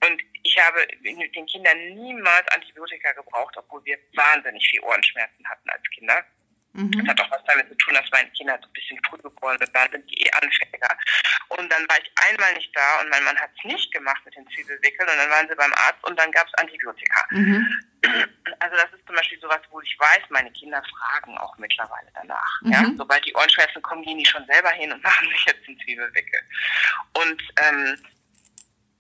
und 0.07 0.23
ich 0.43 0.59
habe 0.59 0.87
den 1.05 1.47
Kindern 1.47 1.79
niemals 1.95 2.49
Antibiotika 2.49 3.13
gebraucht, 3.13 3.55
obwohl 3.57 3.85
wir 3.85 3.99
wahnsinnig 4.15 4.67
viel 4.69 4.81
Ohrenschmerzen 4.81 5.47
hatten 5.49 5.69
als 5.69 5.83
Kinder. 5.91 6.25
Mhm. 6.73 6.93
Das 6.93 7.09
hat 7.09 7.21
auch 7.21 7.31
was 7.31 7.45
damit 7.47 7.69
zu 7.69 7.75
tun, 7.77 7.95
dass 7.95 8.11
meine 8.13 8.31
Kinder 8.31 8.59
so 8.61 8.69
ein 8.69 8.73
bisschen 8.73 8.99
früh 9.09 9.19
geboren 9.19 9.59
sind, 9.59 9.75
da 9.75 9.89
sind 9.91 10.09
die 10.11 10.23
eh 10.23 10.31
Anfänger. 10.33 10.97
Und 11.49 11.71
dann 11.71 11.89
war 11.89 11.99
ich 11.99 12.11
einmal 12.29 12.55
nicht 12.55 12.71
da 12.75 13.01
und 13.01 13.09
mein 13.09 13.25
Mann 13.25 13.39
hat 13.39 13.51
es 13.59 13.65
nicht 13.65 13.93
gemacht 13.93 14.25
mit 14.25 14.37
den 14.37 14.47
Zwiebelwickeln 14.49 15.09
und 15.09 15.17
dann 15.17 15.31
waren 15.31 15.49
sie 15.49 15.57
beim 15.57 15.73
Arzt 15.75 16.03
und 16.05 16.19
dann 16.19 16.31
gab 16.31 16.47
es 16.47 16.55
Antibiotika. 16.55 17.27
Mhm. 17.31 17.67
Also 18.61 18.77
das 18.77 18.93
ist 18.93 19.07
zum 19.07 19.17
Beispiel 19.17 19.41
sowas, 19.41 19.61
wo 19.71 19.81
ich 19.81 19.97
weiß, 19.99 20.31
meine 20.31 20.51
Kinder 20.53 20.83
fragen 20.83 21.37
auch 21.39 21.57
mittlerweile 21.59 22.09
danach. 22.15 22.63
Mhm. 22.63 22.73
Ja? 22.73 22.85
Sobald 22.97 23.25
die 23.27 23.35
Ohrenschmerzen 23.35 23.83
kommen, 23.83 24.03
gehen 24.03 24.19
die 24.19 24.27
schon 24.27 24.47
selber 24.47 24.71
hin 24.71 24.93
und 24.93 25.03
machen 25.03 25.29
sich 25.31 25.45
jetzt 25.47 25.67
den 25.67 25.79
Zwiebelwickel. 25.81 26.41
Und 27.15 27.43
ähm, 27.63 27.99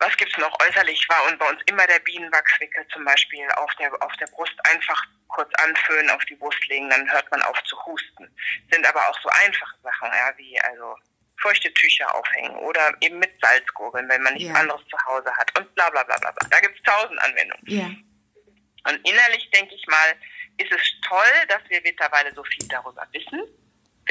was 0.00 0.16
gibt's 0.16 0.36
noch? 0.38 0.56
Äußerlich 0.66 1.06
war 1.08 1.28
und 1.28 1.38
bei 1.38 1.48
uns 1.48 1.60
immer 1.66 1.86
der 1.86 1.98
Bienenwachswickel 2.00 2.86
zum 2.88 3.04
Beispiel 3.04 3.46
auf 3.56 3.72
der, 3.76 3.90
auf 4.02 4.12
der 4.16 4.26
Brust 4.26 4.54
einfach 4.64 5.04
kurz 5.28 5.52
anföhnen, 5.62 6.10
auf 6.10 6.24
die 6.24 6.34
Brust 6.34 6.66
legen, 6.68 6.88
dann 6.90 7.10
hört 7.10 7.30
man 7.30 7.42
auf 7.42 7.62
zu 7.64 7.76
husten. 7.86 8.28
Sind 8.70 8.86
aber 8.86 9.08
auch 9.08 9.20
so 9.22 9.28
einfache 9.28 9.76
Sachen, 9.82 10.08
ja, 10.08 10.32
wie 10.36 10.60
also 10.62 10.96
feuchte 11.40 11.72
Tücher 11.74 12.12
aufhängen 12.14 12.56
oder 12.56 12.92
eben 13.00 13.18
mit 13.18 13.30
Salzgurgeln, 13.40 14.08
wenn 14.08 14.22
man 14.22 14.34
nichts 14.34 14.50
ja. 14.50 14.54
anderes 14.56 14.82
zu 14.88 14.96
Hause 15.06 15.30
hat 15.36 15.58
und 15.58 15.74
bla 15.74 15.88
bla 15.90 16.02
bla 16.02 16.16
bla. 16.18 16.32
Da 16.50 16.60
gibt's 16.60 16.82
tausend 16.82 17.18
Anwendungen. 17.20 17.64
Ja. 17.66 17.86
Und 18.90 19.08
innerlich 19.08 19.50
denke 19.50 19.74
ich 19.74 19.86
mal, 19.86 20.14
ist 20.56 20.72
es 20.72 21.00
toll, 21.06 21.46
dass 21.48 21.60
wir 21.68 21.80
mittlerweile 21.82 22.34
so 22.34 22.42
viel 22.44 22.66
darüber 22.68 23.06
wissen 23.12 23.42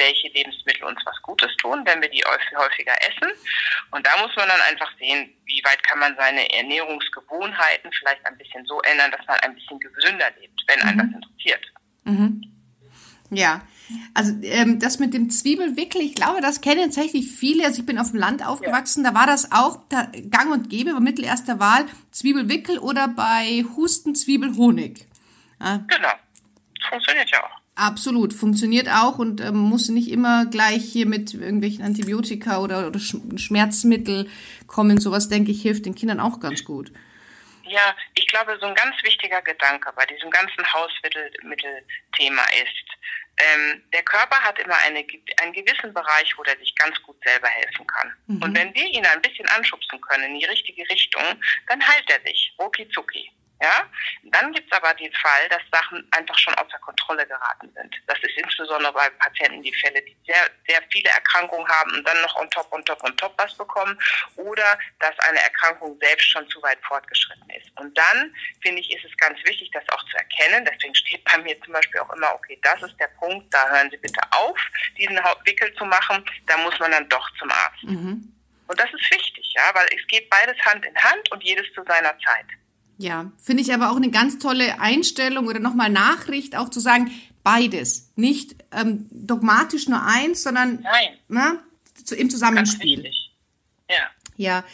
welche 0.00 0.28
Lebensmittel 0.28 0.84
uns 0.84 1.00
was 1.04 1.20
Gutes 1.22 1.54
tun, 1.58 1.82
wenn 1.84 2.00
wir 2.00 2.08
die 2.08 2.24
häufiger 2.24 2.96
essen. 3.02 3.30
Und 3.92 4.06
da 4.06 4.16
muss 4.18 4.34
man 4.34 4.48
dann 4.48 4.60
einfach 4.62 4.90
sehen, 4.98 5.32
wie 5.44 5.62
weit 5.64 5.82
kann 5.84 5.98
man 5.98 6.16
seine 6.16 6.50
Ernährungsgewohnheiten 6.52 7.90
vielleicht 7.92 8.24
ein 8.26 8.38
bisschen 8.38 8.64
so 8.66 8.80
ändern, 8.82 9.10
dass 9.12 9.26
man 9.26 9.38
ein 9.40 9.54
bisschen 9.54 9.78
gesünder 9.78 10.30
lebt, 10.40 10.62
wenn 10.66 10.82
einen 10.82 10.96
mhm. 10.96 11.12
das 11.12 11.22
interessiert. 11.22 11.72
Mhm. 12.04 12.44
Ja, 13.32 13.62
also 14.14 14.34
ähm, 14.42 14.80
das 14.80 14.98
mit 14.98 15.14
dem 15.14 15.30
Zwiebelwickel, 15.30 16.00
ich 16.00 16.14
glaube, 16.14 16.40
das 16.40 16.60
kennen 16.60 16.82
tatsächlich 16.82 17.30
viele. 17.30 17.64
Also 17.64 17.80
ich 17.80 17.86
bin 17.86 17.98
auf 17.98 18.10
dem 18.10 18.18
Land 18.18 18.44
aufgewachsen, 18.44 19.04
ja. 19.04 19.10
da 19.10 19.16
war 19.16 19.26
das 19.26 19.52
auch 19.52 19.88
gang 19.88 20.52
und 20.52 20.68
gäbe, 20.68 20.92
bei 20.92 21.00
mittelerster 21.00 21.60
Wahl 21.60 21.86
Zwiebelwickel 22.10 22.78
oder 22.78 23.06
bei 23.06 23.64
Husten 23.76 24.14
Zwiebelhonig. 24.14 25.06
Ja. 25.60 25.76
Genau, 25.86 26.12
das 26.80 26.88
funktioniert 26.88 27.30
ja 27.30 27.44
auch. 27.44 27.59
Absolut, 27.80 28.34
funktioniert 28.34 28.88
auch 28.90 29.18
und 29.18 29.40
ähm, 29.40 29.56
muss 29.56 29.88
nicht 29.88 30.10
immer 30.10 30.44
gleich 30.44 30.84
hier 30.84 31.06
mit 31.06 31.32
irgendwelchen 31.32 31.82
Antibiotika 31.82 32.58
oder, 32.60 32.86
oder 32.86 33.00
Schmerzmittel 33.00 34.28
kommen. 34.66 35.00
Sowas, 35.00 35.30
denke 35.30 35.50
ich, 35.50 35.62
hilft 35.62 35.86
den 35.86 35.94
Kindern 35.94 36.20
auch 36.20 36.40
ganz 36.40 36.62
gut. 36.62 36.92
Ja, 37.62 37.96
ich 38.16 38.26
glaube, 38.26 38.58
so 38.60 38.66
ein 38.66 38.74
ganz 38.74 38.94
wichtiger 39.02 39.40
Gedanke 39.40 39.90
bei 39.96 40.04
diesem 40.04 40.30
ganzen 40.30 40.62
Hausmittelthema 40.70 42.42
ist, 42.62 42.90
ähm, 43.38 43.82
der 43.94 44.02
Körper 44.02 44.36
hat 44.36 44.58
immer 44.58 44.76
eine, 44.84 44.98
einen 45.40 45.52
gewissen 45.54 45.94
Bereich, 45.94 46.36
wo 46.36 46.42
er 46.42 46.58
sich 46.58 46.74
ganz 46.76 47.00
gut 47.02 47.16
selber 47.24 47.48
helfen 47.48 47.86
kann. 47.86 48.12
Mhm. 48.26 48.42
Und 48.42 48.58
wenn 48.58 48.74
wir 48.74 48.84
ihn 48.84 49.06
ein 49.06 49.22
bisschen 49.22 49.48
anschubsen 49.48 49.98
können 50.02 50.24
in 50.24 50.40
die 50.40 50.44
richtige 50.44 50.86
Richtung, 50.90 51.22
dann 51.66 51.80
heilt 51.86 52.10
er 52.10 52.20
sich, 52.28 52.52
rucki 52.58 52.86
zucki. 52.90 53.30
Ja? 53.60 53.86
Dann 54.24 54.52
gibt 54.52 54.72
es 54.72 54.76
aber 54.76 54.94
den 54.94 55.12
Fall, 55.14 55.48
dass 55.50 55.62
Sachen 55.70 56.06
einfach 56.12 56.38
schon 56.38 56.54
außer 56.54 56.78
Kontrolle 56.78 57.26
geraten 57.26 57.70
sind. 57.74 57.94
Das 58.06 58.18
ist 58.20 58.36
insbesondere 58.36 58.92
bei 58.92 59.10
Patienten 59.10 59.62
die 59.62 59.74
Fälle, 59.74 60.00
die 60.02 60.16
sehr, 60.26 60.48
sehr 60.66 60.82
viele 60.90 61.10
Erkrankungen 61.10 61.68
haben 61.68 61.92
und 61.92 62.06
dann 62.06 62.20
noch 62.22 62.36
on 62.36 62.50
top, 62.50 62.72
on 62.72 62.84
top, 62.84 63.02
on 63.04 63.16
top 63.16 63.34
was 63.36 63.54
bekommen 63.56 63.98
oder 64.36 64.78
dass 64.98 65.18
eine 65.20 65.40
Erkrankung 65.42 65.98
selbst 66.00 66.30
schon 66.30 66.48
zu 66.48 66.62
weit 66.62 66.78
fortgeschritten 66.82 67.50
ist. 67.50 67.70
Und 67.78 67.96
dann, 67.96 68.34
finde 68.62 68.80
ich, 68.80 68.90
ist 68.94 69.04
es 69.04 69.16
ganz 69.18 69.38
wichtig, 69.44 69.70
das 69.72 69.86
auch 69.90 70.04
zu 70.06 70.16
erkennen. 70.16 70.64
Deswegen 70.64 70.94
steht 70.94 71.24
bei 71.24 71.38
mir 71.38 71.60
zum 71.62 71.74
Beispiel 71.74 72.00
auch 72.00 72.12
immer, 72.14 72.34
okay, 72.34 72.58
das 72.62 72.82
ist 72.82 72.98
der 72.98 73.08
Punkt, 73.18 73.52
da 73.52 73.68
hören 73.68 73.90
Sie 73.90 73.98
bitte 73.98 74.20
auf, 74.30 74.58
diesen 74.96 75.18
Wickel 75.44 75.72
zu 75.74 75.84
machen. 75.84 76.24
Da 76.46 76.56
muss 76.58 76.78
man 76.78 76.92
dann 76.92 77.08
doch 77.08 77.28
zum 77.38 77.50
Arzt. 77.50 77.82
Mhm. 77.82 78.32
Und 78.66 78.78
das 78.78 78.88
ist 78.94 79.10
wichtig, 79.10 79.52
ja, 79.56 79.70
weil 79.74 79.86
es 79.86 80.06
geht 80.06 80.30
beides 80.30 80.56
Hand 80.64 80.86
in 80.86 80.96
Hand 80.96 81.30
und 81.32 81.42
jedes 81.42 81.66
zu 81.74 81.82
seiner 81.84 82.16
Zeit. 82.20 82.46
Ja, 83.00 83.32
finde 83.38 83.62
ich 83.62 83.72
aber 83.72 83.90
auch 83.90 83.96
eine 83.96 84.10
ganz 84.10 84.38
tolle 84.38 84.78
Einstellung 84.78 85.46
oder 85.46 85.58
nochmal 85.58 85.88
Nachricht, 85.88 86.54
auch 86.54 86.68
zu 86.68 86.80
sagen, 86.80 87.10
beides. 87.42 88.10
Nicht 88.14 88.56
ähm, 88.72 89.06
dogmatisch 89.10 89.88
nur 89.88 90.02
eins, 90.02 90.42
sondern 90.42 90.80
Nein. 90.82 91.08
Na, 91.26 91.62
zu, 92.04 92.14
im 92.14 92.28
Zusammenspiel. 92.28 93.10
Ja. 93.88 93.94
Ja. 94.36 94.64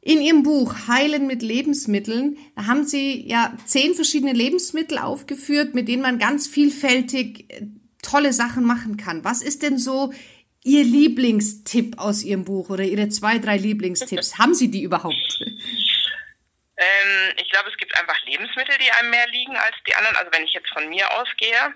In 0.00 0.22
Ihrem 0.22 0.42
Buch 0.42 0.74
Heilen 0.88 1.26
mit 1.26 1.42
Lebensmitteln 1.42 2.38
da 2.56 2.66
haben 2.66 2.86
Sie 2.86 3.28
ja 3.28 3.52
zehn 3.66 3.94
verschiedene 3.94 4.32
Lebensmittel 4.32 4.96
aufgeführt, 4.96 5.74
mit 5.74 5.86
denen 5.86 6.00
man 6.02 6.18
ganz 6.18 6.46
vielfältig 6.46 7.44
äh, 7.48 7.66
tolle 8.00 8.32
Sachen 8.32 8.64
machen 8.64 8.96
kann. 8.96 9.22
Was 9.22 9.42
ist 9.42 9.62
denn 9.62 9.76
so 9.76 10.14
Ihr 10.62 10.82
Lieblingstipp 10.82 11.98
aus 11.98 12.22
Ihrem 12.22 12.46
Buch 12.46 12.70
oder 12.70 12.84
Ihre 12.84 13.10
zwei, 13.10 13.38
drei 13.38 13.58
Lieblingstipps? 13.58 14.38
haben 14.38 14.54
Sie 14.54 14.70
die 14.70 14.82
überhaupt? 14.82 15.44
Ähm, 16.76 17.32
ich 17.36 17.48
glaube, 17.50 17.70
es 17.70 17.76
gibt 17.76 17.96
einfach 17.98 18.20
Lebensmittel, 18.24 18.76
die 18.78 18.90
einem 18.90 19.10
mehr 19.10 19.26
liegen 19.28 19.56
als 19.56 19.76
die 19.86 19.94
anderen. 19.94 20.16
Also 20.16 20.32
wenn 20.32 20.44
ich 20.44 20.52
jetzt 20.52 20.70
von 20.70 20.88
mir 20.88 21.10
ausgehe. 21.12 21.74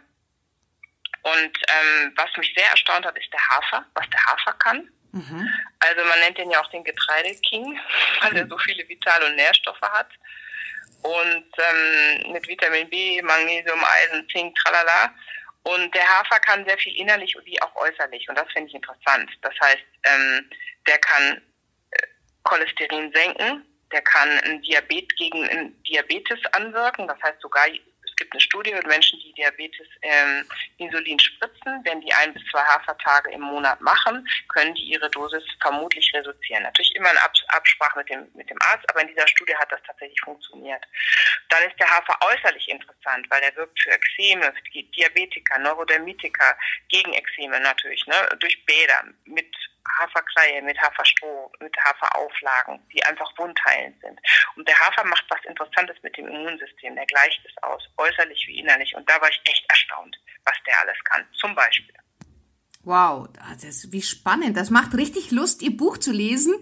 Und 1.22 1.58
ähm, 1.68 2.12
was 2.16 2.36
mich 2.36 2.52
sehr 2.56 2.68
erstaunt 2.70 3.04
hat, 3.04 3.16
ist 3.18 3.32
der 3.32 3.48
Hafer, 3.48 3.84
was 3.94 4.08
der 4.10 4.24
Hafer 4.26 4.52
kann. 4.54 4.88
Mhm. 5.12 5.48
Also 5.80 6.04
man 6.04 6.20
nennt 6.20 6.38
den 6.38 6.50
ja 6.50 6.60
auch 6.60 6.70
den 6.70 6.84
Getreideking, 6.84 7.78
weil 8.20 8.36
er 8.36 8.48
so 8.48 8.58
viele 8.58 8.88
Vital- 8.88 9.24
und 9.24 9.36
Nährstoffe 9.36 9.80
hat. 9.80 10.10
Und 11.02 11.46
ähm, 11.58 12.32
mit 12.32 12.46
Vitamin 12.48 12.88
B, 12.90 13.22
Magnesium, 13.22 13.84
Eisen, 13.84 14.28
Zink, 14.30 14.56
tralala. 14.56 15.14
Und 15.62 15.94
der 15.94 16.08
Hafer 16.08 16.40
kann 16.40 16.64
sehr 16.64 16.78
viel 16.78 16.96
innerlich 16.96 17.36
wie 17.44 17.60
auch 17.62 17.74
äußerlich. 17.76 18.28
Und 18.28 18.36
das 18.36 18.50
finde 18.52 18.68
ich 18.68 18.74
interessant. 18.74 19.30
Das 19.42 19.54
heißt, 19.60 19.84
ähm, 20.04 20.50
der 20.86 20.98
kann 20.98 21.42
äh, 21.90 22.06
Cholesterin 22.42 23.12
senken, 23.12 23.64
der 23.92 24.02
kann 24.02 24.28
ein 24.40 24.62
Diabet 24.62 25.16
gegen 25.16 25.48
ein 25.48 25.82
Diabetes 25.84 26.38
anwirken. 26.52 27.06
Das 27.08 27.20
heißt 27.22 27.40
sogar, 27.40 27.66
es 27.68 28.16
gibt 28.16 28.32
eine 28.32 28.40
Studie 28.40 28.74
mit 28.74 28.86
Menschen, 28.86 29.18
die 29.20 29.32
Diabetes 29.32 29.86
ähm, 30.02 30.44
Insulin 30.78 31.18
spritzen. 31.18 31.80
Wenn 31.84 32.00
die 32.00 32.12
ein 32.12 32.34
bis 32.34 32.42
zwei 32.50 32.62
Hafertage 32.62 33.30
im 33.30 33.40
Monat 33.40 33.80
machen, 33.80 34.28
können 34.48 34.74
die 34.74 34.92
ihre 34.92 35.08
Dosis 35.10 35.44
vermutlich 35.60 36.12
reduzieren. 36.14 36.64
Natürlich 36.64 36.94
immer 36.96 37.10
in 37.10 37.18
Absprache 37.48 37.98
mit 37.98 38.10
dem, 38.10 38.26
mit 38.34 38.50
dem 38.50 38.58
Arzt, 38.60 38.84
aber 38.90 39.02
in 39.02 39.08
dieser 39.08 39.28
Studie 39.28 39.56
hat 39.56 39.70
das 39.72 39.80
tatsächlich 39.86 40.20
funktioniert. 40.20 40.84
Dann 41.48 41.62
ist 41.64 41.78
der 41.78 41.88
Hafer 41.88 42.18
äußerlich 42.26 42.68
interessant, 42.68 43.26
weil 43.30 43.42
er 43.42 43.56
wirkt 43.56 43.80
für 43.80 43.90
Ekzeme, 43.90 44.52
Diabetiker, 44.74 45.58
Neurodermitiker, 45.58 46.58
gegen 46.88 47.12
Ekzeme 47.14 47.60
natürlich, 47.60 48.06
ne, 48.06 48.28
durch 48.40 48.64
Bäder, 48.66 49.04
mit 49.24 49.54
Haferkleie, 49.98 50.62
mit 50.62 50.80
Haferstroh, 50.80 51.50
mit 51.60 51.74
Haferauflagen, 51.76 52.80
die 52.92 53.02
einfach 53.04 53.30
wundheilend 53.36 54.00
sind. 54.00 54.20
Und 54.56 54.66
der 54.68 54.78
Hafer 54.78 55.04
macht 55.04 55.24
was 55.28 55.44
Interessantes 55.44 55.96
mit 56.02 56.16
dem 56.16 56.28
Immunsystem. 56.28 56.94
Der 56.94 57.06
gleicht 57.06 57.40
es 57.44 57.62
aus, 57.62 57.82
äußerlich 57.96 58.44
wie 58.48 58.60
innerlich. 58.60 58.94
Und 58.94 59.08
da 59.08 59.20
war 59.20 59.28
ich 59.28 59.40
echt 59.44 59.64
erstaunt, 59.68 60.16
was 60.44 60.56
der 60.66 60.80
alles 60.80 60.98
kann. 61.04 61.24
Zum 61.40 61.54
Beispiel. 61.54 61.94
Wow, 62.84 63.28
das 63.34 63.64
ist, 63.64 63.92
wie 63.92 64.02
spannend. 64.02 64.56
Das 64.56 64.70
macht 64.70 64.94
richtig 64.94 65.30
Lust, 65.30 65.62
Ihr 65.62 65.76
Buch 65.76 65.98
zu 65.98 66.12
lesen. 66.12 66.54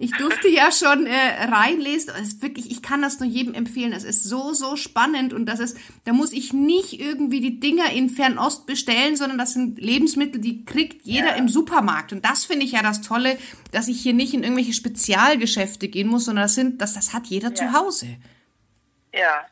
Ich 0.00 0.12
durfte 0.12 0.46
ja 0.48 0.70
schon 0.70 1.06
äh, 1.06 1.44
reinlesen. 1.44 2.12
Es 2.14 2.28
ist 2.28 2.42
wirklich, 2.42 2.70
ich 2.70 2.82
kann 2.82 3.02
das 3.02 3.18
nur 3.18 3.28
jedem 3.28 3.52
empfehlen. 3.52 3.92
Es 3.92 4.04
ist 4.04 4.22
so, 4.22 4.52
so 4.52 4.76
spannend 4.76 5.32
und 5.32 5.46
das 5.46 5.58
ist, 5.58 5.76
da 6.04 6.12
muss 6.12 6.32
ich 6.32 6.52
nicht 6.52 7.00
irgendwie 7.00 7.40
die 7.40 7.58
Dinger 7.58 7.90
in 7.90 8.08
Fernost 8.08 8.64
bestellen, 8.66 9.16
sondern 9.16 9.38
das 9.38 9.54
sind 9.54 9.80
Lebensmittel, 9.80 10.40
die 10.40 10.64
kriegt 10.64 11.04
jeder 11.04 11.30
ja. 11.30 11.34
im 11.34 11.48
Supermarkt. 11.48 12.12
Und 12.12 12.24
das 12.24 12.44
finde 12.44 12.64
ich 12.64 12.72
ja 12.72 12.82
das 12.84 13.00
Tolle, 13.00 13.36
dass 13.72 13.88
ich 13.88 14.00
hier 14.00 14.14
nicht 14.14 14.34
in 14.34 14.44
irgendwelche 14.44 14.72
Spezialgeschäfte 14.72 15.88
gehen 15.88 16.06
muss, 16.06 16.26
sondern 16.26 16.44
das 16.44 16.54
sind, 16.54 16.80
das, 16.80 16.94
das 16.94 17.12
hat 17.12 17.26
jeder 17.26 17.48
ja. 17.48 17.54
zu 17.56 17.72
Hause. 17.72 18.06
Ja, 19.12 19.46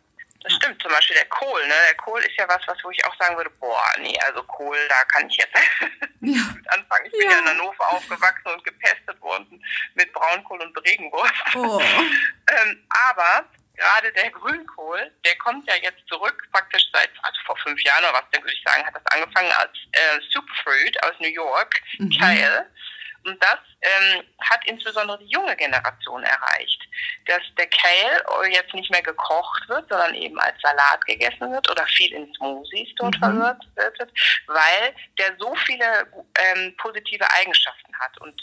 das 0.46 0.56
stimmt, 0.56 0.80
zum 0.80 0.92
Beispiel 0.92 1.16
der 1.16 1.26
Kohl. 1.26 1.66
Ne? 1.66 1.74
Der 1.88 1.96
Kohl 1.96 2.20
ist 2.20 2.36
ja 2.38 2.48
was, 2.48 2.60
was 2.66 2.78
wo 2.84 2.90
ich 2.90 3.04
auch 3.04 3.16
sagen 3.16 3.36
würde, 3.36 3.50
boah, 3.58 3.82
nee, 3.98 4.16
also 4.26 4.42
Kohl, 4.44 4.78
da 4.88 5.04
kann 5.04 5.28
ich 5.28 5.36
jetzt 5.36 5.54
ja. 6.20 6.40
anfangen. 6.68 7.06
Ich 7.06 7.12
bin 7.12 7.22
ja. 7.22 7.32
ja 7.32 7.38
in 7.40 7.48
Hannover 7.48 7.92
aufgewachsen 7.92 8.48
und 8.52 8.62
gepestet 8.62 9.20
worden 9.20 9.64
mit 9.94 10.12
Braunkohl 10.12 10.60
und 10.60 10.76
Regenwurst. 10.86 11.34
Oh. 11.54 11.80
ähm, 12.50 12.86
aber 13.10 13.44
gerade 13.74 14.12
der 14.12 14.30
Grünkohl, 14.30 15.10
der 15.24 15.36
kommt 15.38 15.68
ja 15.68 15.74
jetzt 15.82 16.06
zurück, 16.08 16.40
praktisch 16.52 16.84
seit, 16.92 17.10
also 17.22 17.40
vor 17.44 17.56
fünf 17.58 17.82
Jahren 17.82 18.04
oder 18.04 18.14
was, 18.14 18.24
dann 18.30 18.42
würde 18.42 18.54
ich 18.54 18.62
sagen, 18.64 18.86
hat 18.86 18.94
das 18.94 19.06
angefangen 19.06 19.50
als 19.52 19.72
äh, 19.92 20.20
Superfruit 20.30 21.02
aus 21.02 21.14
New 21.18 21.28
York, 21.28 21.80
mhm. 21.98 22.10
Kale. 22.18 22.70
Und 23.26 23.42
das 23.42 23.58
ähm, 23.82 24.22
hat 24.40 24.64
insbesondere 24.66 25.18
die 25.18 25.26
junge 25.26 25.56
Generation 25.56 26.22
erreicht, 26.22 26.80
dass 27.26 27.42
der 27.58 27.66
Kale 27.66 28.52
jetzt 28.52 28.72
nicht 28.72 28.90
mehr 28.90 29.02
gekocht 29.02 29.68
wird, 29.68 29.88
sondern 29.88 30.14
eben 30.14 30.38
als 30.38 30.60
Salat 30.62 31.04
gegessen 31.06 31.52
wird 31.52 31.68
oder 31.68 31.84
viel 31.86 32.12
in 32.12 32.32
Smoothies 32.34 32.94
dort 32.96 33.16
mhm. 33.16 33.18
verwirrt 33.18 33.66
wird, 33.74 34.12
weil 34.46 34.94
der 35.18 35.34
so 35.38 35.52
viele 35.66 36.06
ähm, 36.38 36.74
positive 36.78 37.28
Eigenschaften 37.32 37.98
hat. 37.98 38.16
Und 38.20 38.40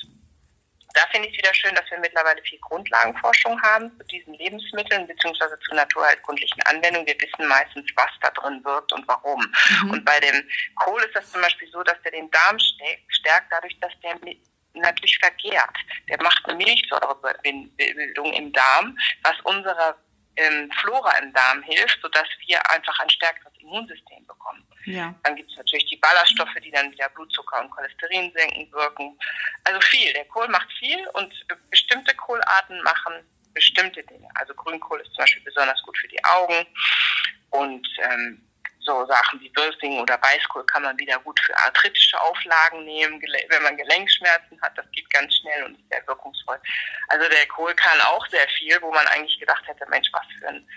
da 0.94 1.02
finde 1.12 1.28
ich 1.28 1.34
es 1.34 1.38
wieder 1.40 1.54
schön, 1.54 1.74
dass 1.76 1.90
wir 1.90 2.00
mittlerweile 2.00 2.42
viel 2.44 2.60
Grundlagenforschung 2.60 3.60
haben 3.62 3.90
zu 3.98 4.06
diesen 4.08 4.34
Lebensmitteln 4.36 5.08
beziehungsweise 5.08 5.58
zu 5.60 5.74
naturheilkundlichen 5.74 6.62
Anwendungen. 6.64 7.08
Wir 7.08 7.20
wissen 7.20 7.48
meistens, 7.48 7.90
was 7.96 8.10
da 8.22 8.30
drin 8.32 8.64
wirkt 8.64 8.92
und 8.92 9.08
warum. 9.08 9.42
Mhm. 9.84 9.92
Und 9.92 10.06
bei 10.06 10.20
dem 10.20 10.48
Kohl 10.76 11.02
ist 11.04 11.16
das 11.16 11.32
zum 11.32 11.42
Beispiel 11.42 11.70
so, 11.72 11.82
dass 11.84 12.00
der 12.04 12.12
den 12.12 12.30
Darm 12.30 12.60
stärkt, 12.60 13.48
dadurch, 13.50 13.80
dass 13.80 13.92
der 14.04 14.16
natürlich 14.74 15.18
vergehrt. 15.20 15.78
Der 16.10 16.22
macht 16.22 16.44
eine 16.46 16.56
Milchsäurebildung 16.56 18.34
im 18.34 18.52
Darm, 18.52 18.98
was 19.24 19.40
unserer 19.44 19.96
ähm, 20.36 20.72
Flora 20.82 21.18
im 21.20 21.32
Darm 21.34 21.62
hilft, 21.64 22.00
sodass 22.02 22.28
wir 22.48 22.58
einfach 22.72 22.98
ein 23.00 23.10
stärkeres 23.10 23.54
Immunsystem 23.60 24.26
bekommen. 24.26 24.66
Ja. 24.86 25.14
Dann 25.24 25.36
gibt 25.36 25.50
es 25.52 25.58
natürlich 25.58 25.86
die 25.86 25.98
Ballaststoffe, 25.98 26.56
die 26.64 26.72
dann 26.72 26.92
wieder 26.92 27.10
Blutzucker 27.10 27.62
und 27.62 27.70
Cholesterin 27.70 28.32
senken 28.36 28.72
wirken. 28.72 29.18
Also 29.64 29.80
viel. 29.82 30.12
Der 30.14 30.26
Kohl 30.26 30.48
macht 30.48 30.72
viel 30.80 31.08
und 31.14 31.34
bestimmte 31.70 32.16
Kohlarten 32.16 32.82
machen 32.84 33.14
bestimmte 33.54 34.04
Dinge. 34.04 34.28
Also 34.36 34.54
Grünkohl 34.54 35.00
ist 35.02 35.14
zum 35.14 35.24
Beispiel 35.24 35.44
besonders 35.44 35.82
gut 35.84 35.98
für 35.98 36.08
die 36.08 36.24
Augen 36.24 36.66
und 37.52 37.88
ähm, 38.12 38.42
so 38.86 39.06
Sachen 39.06 39.40
wie 39.40 39.52
Würsing 39.56 40.00
oder 40.00 40.20
Weißkohl 40.22 40.66
kann 40.66 40.84
man 40.84 40.98
wieder 40.98 41.20
gut 41.20 41.40
für 41.40 41.58
arthritische 41.58 42.20
Auflagen 42.22 42.86
nehmen, 42.86 43.22
wenn 43.22 43.64
man 43.64 43.78
Gelenkschmerzen 43.78 44.62
hat. 44.62 44.78
Das 44.78 44.86
geht 44.92 45.10
ganz 45.10 45.34
schnell 45.36 45.64
und 45.64 45.80
ist 45.80 45.90
sehr 45.90 46.06
wirkungsvoll. 46.08 46.60
Also 47.08 47.30
der 47.30 47.46
Kohl 47.48 47.74
kann 47.76 48.00
auch 48.02 48.26
sehr 48.28 48.48
viel, 48.58 48.78
wo 48.82 48.92
man 48.92 49.06
eigentlich 49.08 49.40
gedacht 49.40 49.64
hätte, 49.68 49.86
Mensch, 49.90 50.10
was 50.12 50.26
für 50.40 50.48
ein 50.48 50.68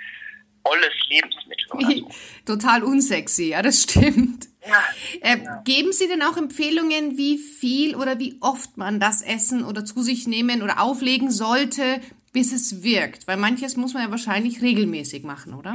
olles 0.65 0.95
Lebensmittel. 1.09 1.67
So. 1.69 2.11
Total 2.47 2.83
unsexy, 2.83 3.51
ja, 3.51 3.63
das 3.63 3.83
stimmt. 3.85 4.49
Ja, 4.67 4.83
äh, 5.21 5.39
ja. 5.39 5.63
Geben 5.65 5.93
Sie 5.93 6.09
denn 6.09 6.23
auch 6.23 6.37
Empfehlungen, 6.37 7.17
wie 7.17 7.39
viel 7.39 7.95
oder 7.95 8.19
wie 8.19 8.37
oft 8.41 8.77
man 8.77 8.99
das 8.99 9.23
essen 9.23 9.65
oder 9.65 9.85
zu 9.85 10.03
sich 10.03 10.27
nehmen 10.27 10.63
oder 10.63 10.81
auflegen 10.81 11.31
sollte, 11.31 12.01
bis 12.33 12.53
es 12.53 12.83
wirkt? 12.83 13.29
Weil 13.29 13.37
manches 13.37 13.77
muss 13.77 13.95
man 13.95 14.03
ja 14.05 14.11
wahrscheinlich 14.11 14.61
regelmäßig 14.63 15.23
machen, 15.23 15.55
oder? 15.55 15.75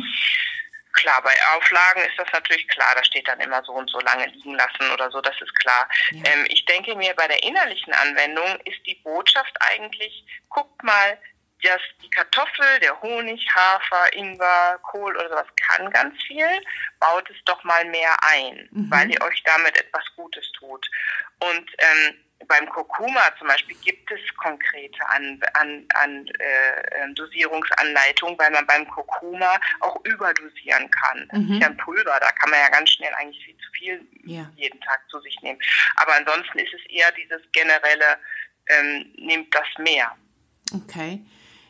Klar, 0.93 1.21
bei 1.23 1.33
Auflagen 1.55 2.01
ist 2.03 2.17
das 2.17 2.27
natürlich 2.33 2.67
klar, 2.67 2.93
da 2.95 3.03
steht 3.03 3.27
dann 3.27 3.39
immer 3.39 3.63
so 3.63 3.73
und 3.73 3.89
so 3.89 3.99
lange 3.99 4.25
liegen 4.27 4.55
lassen 4.55 4.91
oder 4.93 5.09
so, 5.11 5.21
das 5.21 5.39
ist 5.41 5.53
klar. 5.59 5.87
Ja. 6.11 6.31
Ähm, 6.31 6.45
ich 6.49 6.65
denke 6.65 6.95
mir, 6.95 7.13
bei 7.15 7.27
der 7.27 7.41
innerlichen 7.43 7.93
Anwendung 7.93 8.59
ist 8.65 8.85
die 8.85 8.95
Botschaft 9.03 9.55
eigentlich, 9.59 10.25
guckt 10.49 10.83
mal, 10.83 11.17
dass 11.63 11.81
die 12.01 12.09
Kartoffel, 12.09 12.79
der 12.81 12.99
Honig, 13.01 13.47
Hafer, 13.53 14.13
Ingwer, 14.13 14.79
Kohl 14.83 15.15
oder 15.15 15.29
sowas 15.29 15.47
kann 15.67 15.91
ganz 15.91 16.21
viel, 16.23 16.47
baut 16.99 17.29
es 17.29 17.37
doch 17.45 17.63
mal 17.63 17.85
mehr 17.85 18.17
ein, 18.23 18.67
mhm. 18.71 18.91
weil 18.91 19.11
ihr 19.11 19.21
euch 19.21 19.43
damit 19.43 19.77
etwas 19.77 20.03
Gutes 20.15 20.51
tut. 20.53 20.89
Und 21.39 21.71
ähm, 21.77 22.15
beim 22.47 22.67
Kurkuma 22.69 23.21
zum 23.37 23.47
Beispiel 23.47 23.75
gibt 23.83 24.11
es 24.11 24.19
konkrete 24.37 25.07
an, 25.09 25.39
an, 25.53 25.85
an 25.95 26.27
äh, 26.39 27.03
ähm, 27.03 27.15
Dosierungsanleitungen, 27.15 28.37
weil 28.37 28.51
man 28.51 28.65
beim 28.65 28.87
Kurkuma 28.87 29.59
auch 29.81 29.97
überdosieren 30.05 30.89
kann. 30.91 31.27
Das 31.29 31.39
mhm. 31.39 31.53
ist 31.53 31.61
ja 31.61 31.67
ein 31.67 31.77
Pulver, 31.77 32.19
da 32.19 32.31
kann 32.31 32.49
man 32.49 32.59
ja 32.59 32.69
ganz 32.69 32.89
schnell 32.91 33.13
eigentlich 33.15 33.43
viel 33.43 33.57
zu 33.57 33.71
viel 33.71 34.07
ja. 34.25 34.51
jeden 34.55 34.79
Tag 34.81 35.01
zu 35.09 35.19
sich 35.21 35.35
nehmen. 35.41 35.59
Aber 35.95 36.13
ansonsten 36.15 36.59
ist 36.59 36.73
es 36.73 36.85
eher 36.89 37.11
dieses 37.11 37.41
generelle, 37.51 38.17
ähm, 38.67 39.13
nimmt 39.17 39.53
das 39.53 39.67
mehr. 39.77 40.11
Okay. 40.73 41.21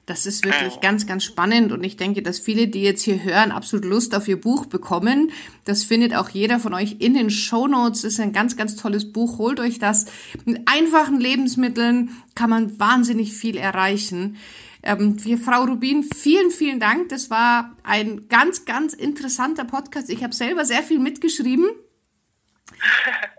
Das 0.08 0.26
ist 0.26 0.44
wirklich 0.44 0.82
ganz, 0.82 1.06
ganz 1.06 1.24
spannend 1.24 1.72
und 1.72 1.84
ich 1.84 1.96
denke, 1.96 2.24
dass 2.24 2.40
viele, 2.40 2.68
die 2.68 2.82
jetzt 2.82 3.04
hier 3.04 3.24
hören, 3.24 3.52
absolut 3.52 3.86
Lust 3.86 4.16
auf 4.16 4.28
ihr 4.28 4.42
Buch 4.42 4.66
bekommen. 4.66 5.32
Das 5.64 5.84
findet 5.84 6.16
auch 6.16 6.30
jeder 6.30 6.60
von 6.60 6.74
euch 6.74 6.98
in 7.00 7.14
den 7.14 7.30
Show 7.30 7.68
Notes. 7.68 8.04
Ist 8.04 8.20
ein 8.20 8.34
ganz, 8.34 8.58
ganz 8.58 8.76
tolles 8.76 9.14
Buch. 9.14 9.38
Holt 9.38 9.60
euch 9.60 9.78
das. 9.78 10.06
Mit 10.44 10.62
einfachen 10.66 11.20
Lebensmitteln 11.20 12.10
kann 12.34 12.50
man 12.50 12.80
wahnsinnig 12.80 13.34
viel 13.34 13.56
erreichen. 13.56 14.38
Ähm, 14.84 15.20
Frau 15.20 15.64
Rubin, 15.66 16.04
vielen, 16.04 16.50
vielen 16.50 16.80
Dank. 16.80 17.10
Das 17.10 17.30
war 17.30 17.78
ein 17.84 18.28
ganz, 18.28 18.66
ganz 18.66 18.94
interessanter 18.94 19.66
Podcast. 19.66 20.10
Ich 20.10 20.24
habe 20.24 20.34
selber 20.34 20.66
sehr 20.66 20.82
viel 20.82 21.00
mitgeschrieben. 21.00 21.68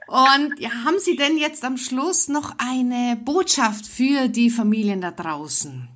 Und 0.06 0.60
ja, 0.60 0.70
haben 0.84 1.00
Sie 1.00 1.16
denn 1.16 1.36
jetzt 1.36 1.64
am 1.64 1.76
Schluss 1.76 2.28
noch 2.28 2.54
eine 2.58 3.16
Botschaft 3.16 3.86
für 3.86 4.28
die 4.28 4.50
Familien 4.50 5.00
da 5.00 5.10
draußen? 5.10 5.88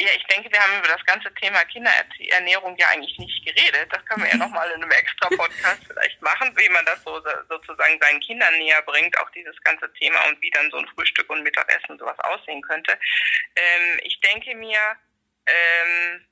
Ja, 0.00 0.06
ich 0.16 0.24
denke, 0.26 0.50
wir 0.52 0.60
haben 0.60 0.78
über 0.78 0.88
das 0.88 1.04
ganze 1.06 1.32
Thema 1.34 1.64
Kinderernährung 1.64 2.76
ja 2.78 2.86
eigentlich 2.88 3.18
nicht 3.18 3.44
geredet. 3.44 3.92
Das 3.92 4.04
können 4.06 4.22
wir 4.22 4.30
ja 4.30 4.36
nochmal 4.46 4.70
in 4.70 4.82
einem 4.82 4.92
extra 4.92 5.28
Podcast 5.28 5.82
vielleicht 5.88 6.22
machen, 6.22 6.56
wie 6.56 6.68
man 6.68 6.84
das 6.84 7.02
so 7.02 7.20
sozusagen 7.48 7.98
seinen 8.00 8.20
Kindern 8.20 8.56
näher 8.58 8.80
bringt, 8.82 9.18
auch 9.18 9.30
dieses 9.30 9.60
ganze 9.62 9.92
Thema 9.94 10.20
und 10.28 10.40
wie 10.40 10.50
dann 10.50 10.70
so 10.70 10.76
ein 10.76 10.86
Frühstück 10.94 11.28
und 11.30 11.42
Mittagessen 11.42 11.98
sowas 11.98 12.18
aussehen 12.20 12.62
könnte. 12.62 12.96
Ähm, 13.56 14.00
ich 14.04 14.20
denke 14.20 14.54
mir, 14.54 14.78
ähm, 15.46 16.24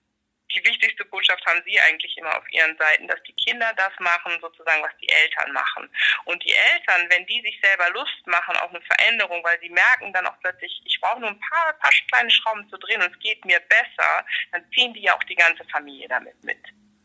die 0.56 0.64
wichtigste 0.64 1.04
Botschaft 1.04 1.44
haben 1.46 1.62
Sie 1.66 1.78
eigentlich 1.80 2.16
immer 2.16 2.36
auf 2.36 2.44
Ihren 2.50 2.76
Seiten, 2.78 3.06
dass 3.08 3.22
die 3.24 3.34
Kinder 3.34 3.72
das 3.76 3.92
machen, 4.00 4.32
sozusagen, 4.40 4.82
was 4.82 4.96
die 5.00 5.08
Eltern 5.08 5.52
machen. 5.52 5.88
Und 6.24 6.42
die 6.42 6.52
Eltern, 6.52 7.06
wenn 7.10 7.26
die 7.26 7.42
sich 7.42 7.60
selber 7.62 7.90
Lust 7.90 8.26
machen 8.26 8.56
auf 8.56 8.70
eine 8.70 8.80
Veränderung, 8.82 9.44
weil 9.44 9.60
sie 9.60 9.68
merken 9.68 10.12
dann 10.12 10.26
auch 10.26 10.38
plötzlich, 10.40 10.80
ich 10.84 10.98
brauche 11.00 11.20
nur 11.20 11.30
ein 11.30 11.40
paar, 11.40 11.72
paar 11.74 11.90
kleine 12.08 12.30
Schrauben 12.30 12.68
zu 12.70 12.78
drehen 12.78 13.02
und 13.02 13.12
es 13.12 13.18
geht 13.20 13.44
mir 13.44 13.60
besser, 13.60 14.24
dann 14.52 14.64
ziehen 14.72 14.94
die 14.94 15.02
ja 15.02 15.14
auch 15.14 15.24
die 15.24 15.34
ganze 15.34 15.64
Familie 15.66 16.08
damit 16.08 16.42
mit. 16.42 16.58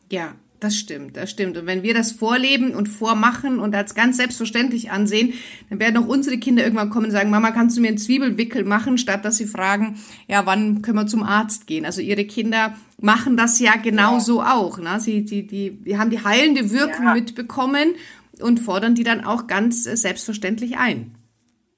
Ja, 0.09 0.33
das 0.61 0.75
stimmt, 0.77 1.17
das 1.17 1.31
stimmt. 1.31 1.57
Und 1.57 1.65
wenn 1.65 1.81
wir 1.81 1.95
das 1.95 2.11
vorleben 2.11 2.75
und 2.75 2.87
vormachen 2.87 3.59
und 3.59 3.73
als 3.73 3.95
ganz 3.95 4.17
selbstverständlich 4.17 4.91
ansehen, 4.91 5.33
dann 5.69 5.79
werden 5.79 5.97
auch 5.97 6.07
unsere 6.07 6.37
Kinder 6.37 6.63
irgendwann 6.63 6.91
kommen 6.91 7.07
und 7.07 7.11
sagen, 7.11 7.31
Mama, 7.31 7.49
kannst 7.49 7.75
du 7.75 7.81
mir 7.81 7.87
einen 7.87 7.97
Zwiebelwickel 7.97 8.63
machen, 8.63 8.99
statt 8.99 9.25
dass 9.25 9.37
sie 9.37 9.47
fragen, 9.47 9.99
ja, 10.27 10.45
wann 10.45 10.83
können 10.83 10.97
wir 10.97 11.07
zum 11.07 11.23
Arzt 11.23 11.65
gehen? 11.65 11.83
Also 11.83 12.01
ihre 12.01 12.25
Kinder 12.25 12.75
machen 12.99 13.37
das 13.37 13.59
ja 13.59 13.75
genauso 13.75 14.41
ja. 14.41 14.53
auch. 14.53 14.77
Ne? 14.77 14.99
Sie, 14.99 15.25
die, 15.25 15.47
die, 15.47 15.71
die 15.71 15.97
haben 15.97 16.11
die 16.11 16.23
heilende 16.23 16.69
Wirkung 16.69 17.05
ja. 17.05 17.13
mitbekommen 17.15 17.95
und 18.39 18.59
fordern 18.59 18.93
die 18.93 19.03
dann 19.03 19.25
auch 19.25 19.47
ganz 19.47 19.83
selbstverständlich 19.85 20.77
ein. 20.77 21.15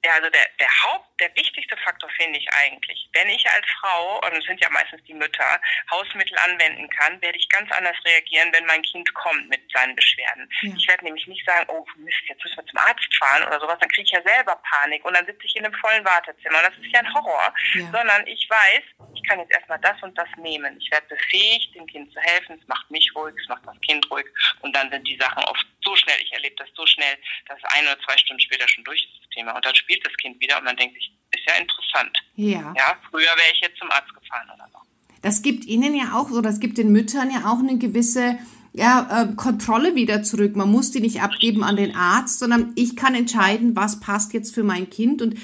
Ja, 0.04 0.12
also 0.12 0.28
der, 0.28 0.46
der 0.60 0.68
Haupt, 0.82 1.18
der 1.18 1.34
wichtigste 1.34 1.76
Faktor 1.78 2.10
finde 2.10 2.38
ich 2.38 2.46
eigentlich, 2.52 3.08
wenn 3.14 3.30
ich 3.30 3.48
als 3.48 3.64
Frau, 3.80 4.20
und 4.20 4.36
es 4.36 4.44
sind 4.44 4.60
ja 4.60 4.68
meistens 4.68 5.02
die 5.04 5.14
Mütter, 5.14 5.58
Hausmittel 5.90 6.36
anwenden 6.38 6.90
kann, 6.90 7.20
werde 7.22 7.38
ich 7.38 7.48
ganz 7.48 7.72
anders 7.72 7.96
reagieren, 8.04 8.52
wenn 8.52 8.66
mein 8.66 8.82
Kind 8.82 9.12
kommt 9.14 9.48
mit 9.48 9.62
seinen 9.72 9.96
Beschwerden. 9.96 10.46
Ja. 10.60 10.74
Ich 10.76 10.86
werde 10.88 11.04
nämlich 11.04 11.26
nicht 11.26 11.46
sagen, 11.46 11.64
oh 11.68 11.86
Mist, 11.96 12.20
jetzt 12.28 12.44
müssen 12.44 12.58
wir 12.58 12.66
zum 12.66 12.78
Arzt 12.78 13.16
fahren 13.18 13.44
oder 13.44 13.58
sowas, 13.60 13.78
dann 13.80 13.88
kriege 13.88 14.04
ich 14.04 14.12
ja 14.12 14.20
selber 14.22 14.60
Panik 14.68 15.02
und 15.06 15.14
dann 15.14 15.24
sitze 15.24 15.46
ich 15.46 15.56
in 15.56 15.64
einem 15.64 15.74
vollen 15.74 16.04
Wartezimmer 16.04 16.58
und 16.58 16.64
das 16.64 16.84
ist 16.84 16.92
ja 16.92 17.00
ein 17.00 17.14
Horror, 17.14 17.54
ja. 17.72 17.90
sondern 17.90 18.26
ich 18.26 18.46
weiß, 18.50 18.82
ich 19.14 19.22
kann 19.26 19.40
jetzt 19.40 19.52
erstmal 19.52 19.80
das 19.80 20.02
und 20.02 20.18
das 20.18 20.28
nehmen. 20.36 20.78
Ich 20.80 20.90
werde 20.90 21.06
befähigt, 21.06 21.74
dem 21.74 21.86
Kind 21.86 22.12
zu 22.12 22.20
helfen, 22.20 22.60
es 22.60 22.68
macht 22.68 22.90
mich 22.90 23.10
ruhig, 23.14 23.34
es 23.40 23.48
macht 23.48 23.66
das 23.66 23.80
Kind 23.80 24.04
ruhig 24.10 24.26
und 24.60 24.76
dann 24.76 24.90
sind 24.90 25.08
die 25.08 25.16
Sachen 25.16 25.42
oft 25.44 25.66
so 25.82 25.96
schnell, 25.96 26.20
ich 26.20 26.32
erlebe 26.32 26.56
das 26.56 26.68
so 26.74 26.84
schnell, 26.86 27.16
dass 27.48 27.58
ein 27.72 27.84
oder 27.86 27.98
zwei 28.00 28.18
Stunden 28.18 28.40
später 28.40 28.68
schon 28.68 28.84
durch 28.84 29.02
ist 29.02 29.23
das 29.34 29.42
Thema 29.42 29.56
und 29.56 29.64
dann 29.64 29.74
spielt 29.74 30.04
das 30.04 30.12
Kind 30.16 30.40
wieder 30.40 30.58
und 30.58 30.64
man 30.64 30.76
denkt 30.76 30.94
sich, 30.94 31.12
ist 31.32 31.46
ja 31.46 31.54
interessant. 31.60 32.16
Ja. 32.36 32.74
Ja, 32.76 32.96
früher 33.10 33.22
wäre 33.22 33.52
ich 33.52 33.60
jetzt 33.60 33.78
zum 33.78 33.90
Arzt 33.90 34.14
gefahren 34.14 34.48
oder 34.54 34.68
so. 34.72 34.78
Das 35.22 35.42
gibt 35.42 35.64
Ihnen 35.64 35.94
ja 35.94 36.14
auch, 36.14 36.30
oder 36.30 36.50
es 36.50 36.60
gibt 36.60 36.78
den 36.78 36.92
Müttern 36.92 37.30
ja 37.30 37.50
auch 37.50 37.58
eine 37.58 37.78
gewisse 37.78 38.38
ja, 38.72 39.22
äh, 39.22 39.34
Kontrolle 39.34 39.94
wieder 39.94 40.22
zurück. 40.22 40.56
Man 40.56 40.70
muss 40.70 40.90
die 40.90 41.00
nicht 41.00 41.22
abgeben 41.22 41.62
an 41.64 41.76
den 41.76 41.94
Arzt, 41.94 42.40
sondern 42.40 42.72
ich 42.74 42.96
kann 42.96 43.14
entscheiden, 43.14 43.76
was 43.76 44.00
passt 44.00 44.34
jetzt 44.34 44.54
für 44.54 44.64
mein 44.64 44.90
Kind. 44.90 45.22
Und 45.22 45.38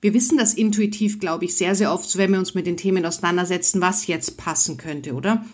wir 0.00 0.14
wissen 0.14 0.38
das 0.38 0.54
intuitiv, 0.54 1.18
glaube 1.18 1.46
ich, 1.46 1.56
sehr, 1.56 1.74
sehr 1.74 1.92
oft, 1.92 2.16
wenn 2.18 2.32
wir 2.32 2.38
uns 2.38 2.54
mit 2.54 2.66
den 2.66 2.76
Themen 2.76 3.04
auseinandersetzen, 3.04 3.80
was 3.80 4.06
jetzt 4.06 4.36
passen 4.36 4.76
könnte, 4.76 5.14
oder? 5.14 5.44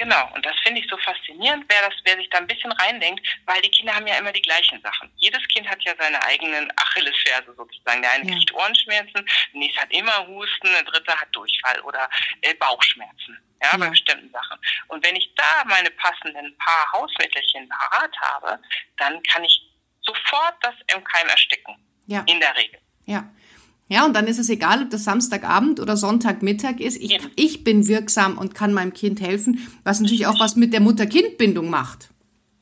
Genau, 0.00 0.32
und 0.34 0.46
das 0.46 0.56
finde 0.64 0.80
ich 0.80 0.88
so 0.88 0.96
faszinierend, 0.96 1.66
wer, 1.68 1.82
das, 1.82 1.92
wer 2.04 2.16
sich 2.16 2.30
da 2.30 2.38
ein 2.38 2.46
bisschen 2.46 2.72
reindenkt, 2.72 3.20
weil 3.44 3.60
die 3.60 3.68
Kinder 3.68 3.94
haben 3.94 4.06
ja 4.06 4.16
immer 4.16 4.32
die 4.32 4.40
gleichen 4.40 4.80
Sachen. 4.80 5.12
Jedes 5.16 5.46
Kind 5.48 5.68
hat 5.68 5.82
ja 5.82 5.92
seine 5.98 6.24
eigenen 6.24 6.72
Achillesferse 6.74 7.54
sozusagen. 7.54 8.00
Der 8.00 8.12
eine 8.12 8.24
ja. 8.26 8.34
kriegt 8.34 8.50
Ohrenschmerzen, 8.54 9.12
der 9.12 9.60
nächste 9.60 9.82
hat 9.82 9.92
immer 9.92 10.26
Husten, 10.26 10.68
der 10.72 10.84
dritte 10.84 11.14
hat 11.14 11.28
Durchfall 11.32 11.78
oder 11.80 12.08
äh, 12.40 12.54
Bauchschmerzen. 12.54 13.38
Ja, 13.62 13.72
ja, 13.72 13.76
bei 13.76 13.90
bestimmten 13.90 14.30
Sachen. 14.30 14.58
Und 14.88 15.04
wenn 15.04 15.16
ich 15.16 15.34
da 15.34 15.64
meine 15.66 15.90
passenden 15.90 16.56
paar 16.56 16.92
Hausmittelchen 16.92 17.68
parat 17.68 18.16
habe, 18.22 18.58
dann 18.96 19.22
kann 19.24 19.44
ich 19.44 19.70
sofort 20.00 20.54
das 20.62 20.76
im 20.94 21.04
Keim 21.04 21.28
ersticken. 21.28 21.76
Ja. 22.06 22.24
In 22.26 22.40
der 22.40 22.56
Regel. 22.56 22.80
Ja. 23.04 23.30
Ja, 23.90 24.04
und 24.04 24.14
dann 24.14 24.28
ist 24.28 24.38
es 24.38 24.48
egal, 24.48 24.82
ob 24.82 24.90
das 24.90 25.02
Samstagabend 25.02 25.80
oder 25.80 25.96
Sonntagmittag 25.96 26.78
ist. 26.78 26.96
Ich, 26.96 27.18
ich 27.34 27.64
bin 27.64 27.88
wirksam 27.88 28.38
und 28.38 28.54
kann 28.54 28.72
meinem 28.72 28.94
Kind 28.94 29.20
helfen, 29.20 29.68
was 29.82 29.98
natürlich 29.98 30.28
auch 30.28 30.38
was 30.38 30.54
mit 30.54 30.72
der 30.72 30.80
Mutter-Kind-Bindung 30.80 31.68
macht 31.68 32.08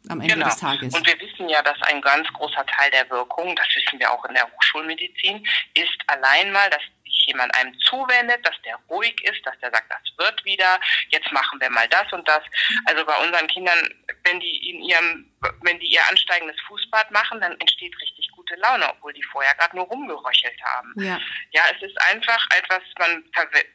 am 0.08 0.22
Ende 0.22 0.34
genau. 0.34 0.46
des 0.46 0.56
Tages. 0.56 0.94
Und 0.94 1.06
wir 1.06 1.20
wissen 1.20 1.50
ja, 1.50 1.60
dass 1.60 1.76
ein 1.82 2.00
ganz 2.00 2.26
großer 2.32 2.64
Teil 2.64 2.90
der 2.92 3.10
Wirkung, 3.10 3.54
das 3.56 3.66
wissen 3.76 3.98
wir 4.00 4.10
auch 4.10 4.24
in 4.24 4.32
der 4.32 4.50
Hochschulmedizin, 4.50 5.46
ist 5.74 5.98
allein 6.06 6.50
mal, 6.50 6.70
dass 6.70 6.80
sich 7.04 7.26
jemand 7.26 7.54
einem 7.54 7.78
zuwendet, 7.80 8.38
dass 8.46 8.56
der 8.64 8.76
ruhig 8.88 9.14
ist, 9.24 9.44
dass 9.44 9.58
der 9.60 9.70
sagt, 9.70 9.90
das 9.90 10.00
wird 10.16 10.42
wieder, 10.46 10.80
jetzt 11.10 11.30
machen 11.30 11.60
wir 11.60 11.68
mal 11.68 11.86
das 11.88 12.10
und 12.10 12.26
das. 12.26 12.42
Also 12.86 13.04
bei 13.04 13.16
unseren 13.22 13.46
Kindern, 13.48 13.78
wenn 14.24 14.40
die 14.40 14.70
in 14.70 14.82
ihrem, 14.82 15.30
wenn 15.60 15.78
die 15.78 15.92
ihr 15.92 16.08
ansteigendes 16.08 16.56
Fußbad 16.68 17.10
machen, 17.10 17.38
dann 17.42 17.52
entsteht 17.60 17.94
richtig 18.00 18.30
gute 18.48 18.60
Laune, 18.60 18.90
obwohl 18.90 19.12
die 19.12 19.22
vorher 19.22 19.54
gerade 19.54 19.76
nur 19.76 19.86
rumgeröchelt 19.86 20.60
haben. 20.62 20.92
Ja. 20.96 21.18
ja, 21.50 21.62
es 21.74 21.82
ist 21.82 22.00
einfach 22.02 22.46
etwas, 22.56 22.82
man, 22.98 23.24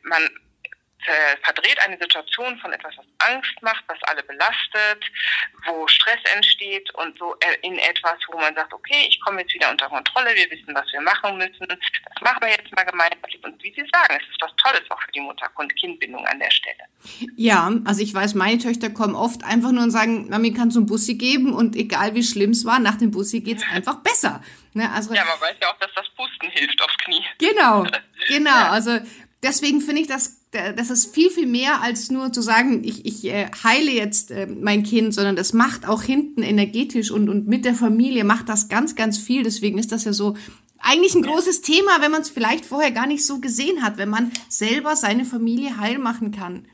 man 0.04 0.30
verdreht 1.44 1.80
eine 1.86 1.98
Situation 1.98 2.58
von 2.60 2.72
etwas, 2.74 2.94
was 2.98 3.06
Angst 3.30 3.62
macht, 3.62 3.84
was 3.88 3.98
alle 4.04 4.24
belastet, 4.24 5.04
wo 5.66 5.88
Stress 5.88 6.20
entsteht 6.36 6.94
und 6.96 7.18
so 7.18 7.36
äh, 7.40 7.58
in 7.62 7.78
etwas, 7.78 8.18
wo 8.32 8.38
man 8.38 8.54
sagt, 8.56 8.74
okay, 8.74 9.06
ich 9.08 9.20
komme 9.22 9.42
jetzt 9.42 9.54
wieder 9.54 9.70
unter 9.72 9.90
Kontrolle, 9.90 10.36
wir 10.36 10.50
wissen, 10.52 10.74
was 10.74 10.92
wir 10.92 11.02
machen 11.02 11.38
müssen, 11.38 11.68
das 11.68 12.22
machen 12.22 12.42
wir 12.42 12.50
jetzt 12.50 12.72
mal 12.76 12.84
gemeinschaftlich. 12.84 13.44
Und 13.44 13.62
wie 13.64 13.74
Sie 13.74 13.86
sagen, 13.92 14.20
es 14.22 14.30
ist 14.30 14.42
was 14.42 14.52
Tolles 14.58 14.90
auch 14.90 15.02
für 15.02 15.12
die 15.12 15.22
Mutter-Kind-Bindung 15.22 16.26
an 16.26 16.40
der 16.40 16.52
Stelle. 16.52 16.84
Ja, 17.36 17.72
also 17.86 18.02
ich 18.02 18.14
weiß, 18.14 18.34
meine 18.36 18.58
Töchter 18.58 18.90
kommen 18.90 19.16
oft 19.16 19.44
einfach 19.44 19.72
nur 19.72 19.84
und 19.84 19.92
sagen, 19.92 20.30
Mami, 20.30 20.54
kannst 20.54 20.76
du 20.76 20.82
einen 20.82 20.88
Bussi 20.88 21.16
geben? 21.16 21.54
Und 21.54 21.76
egal 21.76 22.16
wie 22.16 22.24
schlimm 22.24 22.52
es 22.52 22.66
war, 22.66 22.80
nach 22.80 22.98
dem 22.98 23.12
Bussi 23.12 23.42
geht 23.42 23.58
es 23.58 23.64
einfach 23.72 23.98
besser. 23.98 24.42
Ne, 24.74 24.90
also, 24.92 25.14
ja, 25.14 25.24
man 25.26 25.40
weiß 25.40 25.56
ja 25.62 25.72
auch, 25.72 25.78
dass 25.80 25.92
das 25.96 26.10
Pusten 26.16 26.50
hilft 26.50 26.82
aufs 26.82 26.98
Knie. 26.98 27.24
Genau, 27.38 27.86
genau. 28.28 28.70
Also 28.72 29.00
deswegen 29.44 29.82
finde 29.82 30.02
ich 30.02 30.08
das 30.08 30.43
das 30.76 30.90
ist 30.90 31.14
viel, 31.14 31.30
viel 31.30 31.48
mehr 31.48 31.82
als 31.82 32.12
nur 32.12 32.32
zu 32.32 32.42
sagen, 32.42 32.84
ich, 32.84 33.06
ich 33.06 33.26
äh, 33.26 33.48
heile 33.64 33.92
jetzt 33.92 34.32
äh, 34.32 34.48
mein 34.48 34.84
Kind, 34.84 35.14
sondern 35.14 35.36
das 35.36 35.54
macht 35.54 35.88
auch 35.88 36.04
hinten 36.04 36.44
energetisch 36.44 37.12
und, 37.12 37.30
und 37.30 37.48
mit 37.48 37.66
der 37.66 37.74
Familie 37.74 38.24
macht 38.24 38.50
das 38.50 38.70
ganz, 38.70 38.96
ganz 38.96 39.18
viel. 39.18 39.44
Deswegen 39.44 39.78
ist 39.78 39.92
das 39.92 40.04
ja 40.04 40.14
so 40.14 40.36
eigentlich 40.80 41.16
ein 41.16 41.24
großes 41.24 41.62
Thema, 41.62 42.02
wenn 42.02 42.12
man 42.12 42.22
es 42.22 42.30
vielleicht 42.30 42.66
vorher 42.66 42.92
gar 42.92 43.08
nicht 43.08 43.26
so 43.26 43.40
gesehen 43.40 43.82
hat, 43.82 43.98
wenn 43.98 44.10
man 44.10 44.32
selber 44.50 44.96
seine 44.96 45.26
Familie 45.26 45.78
heil 45.78 45.98
machen 45.98 46.32
kann. 46.32 46.68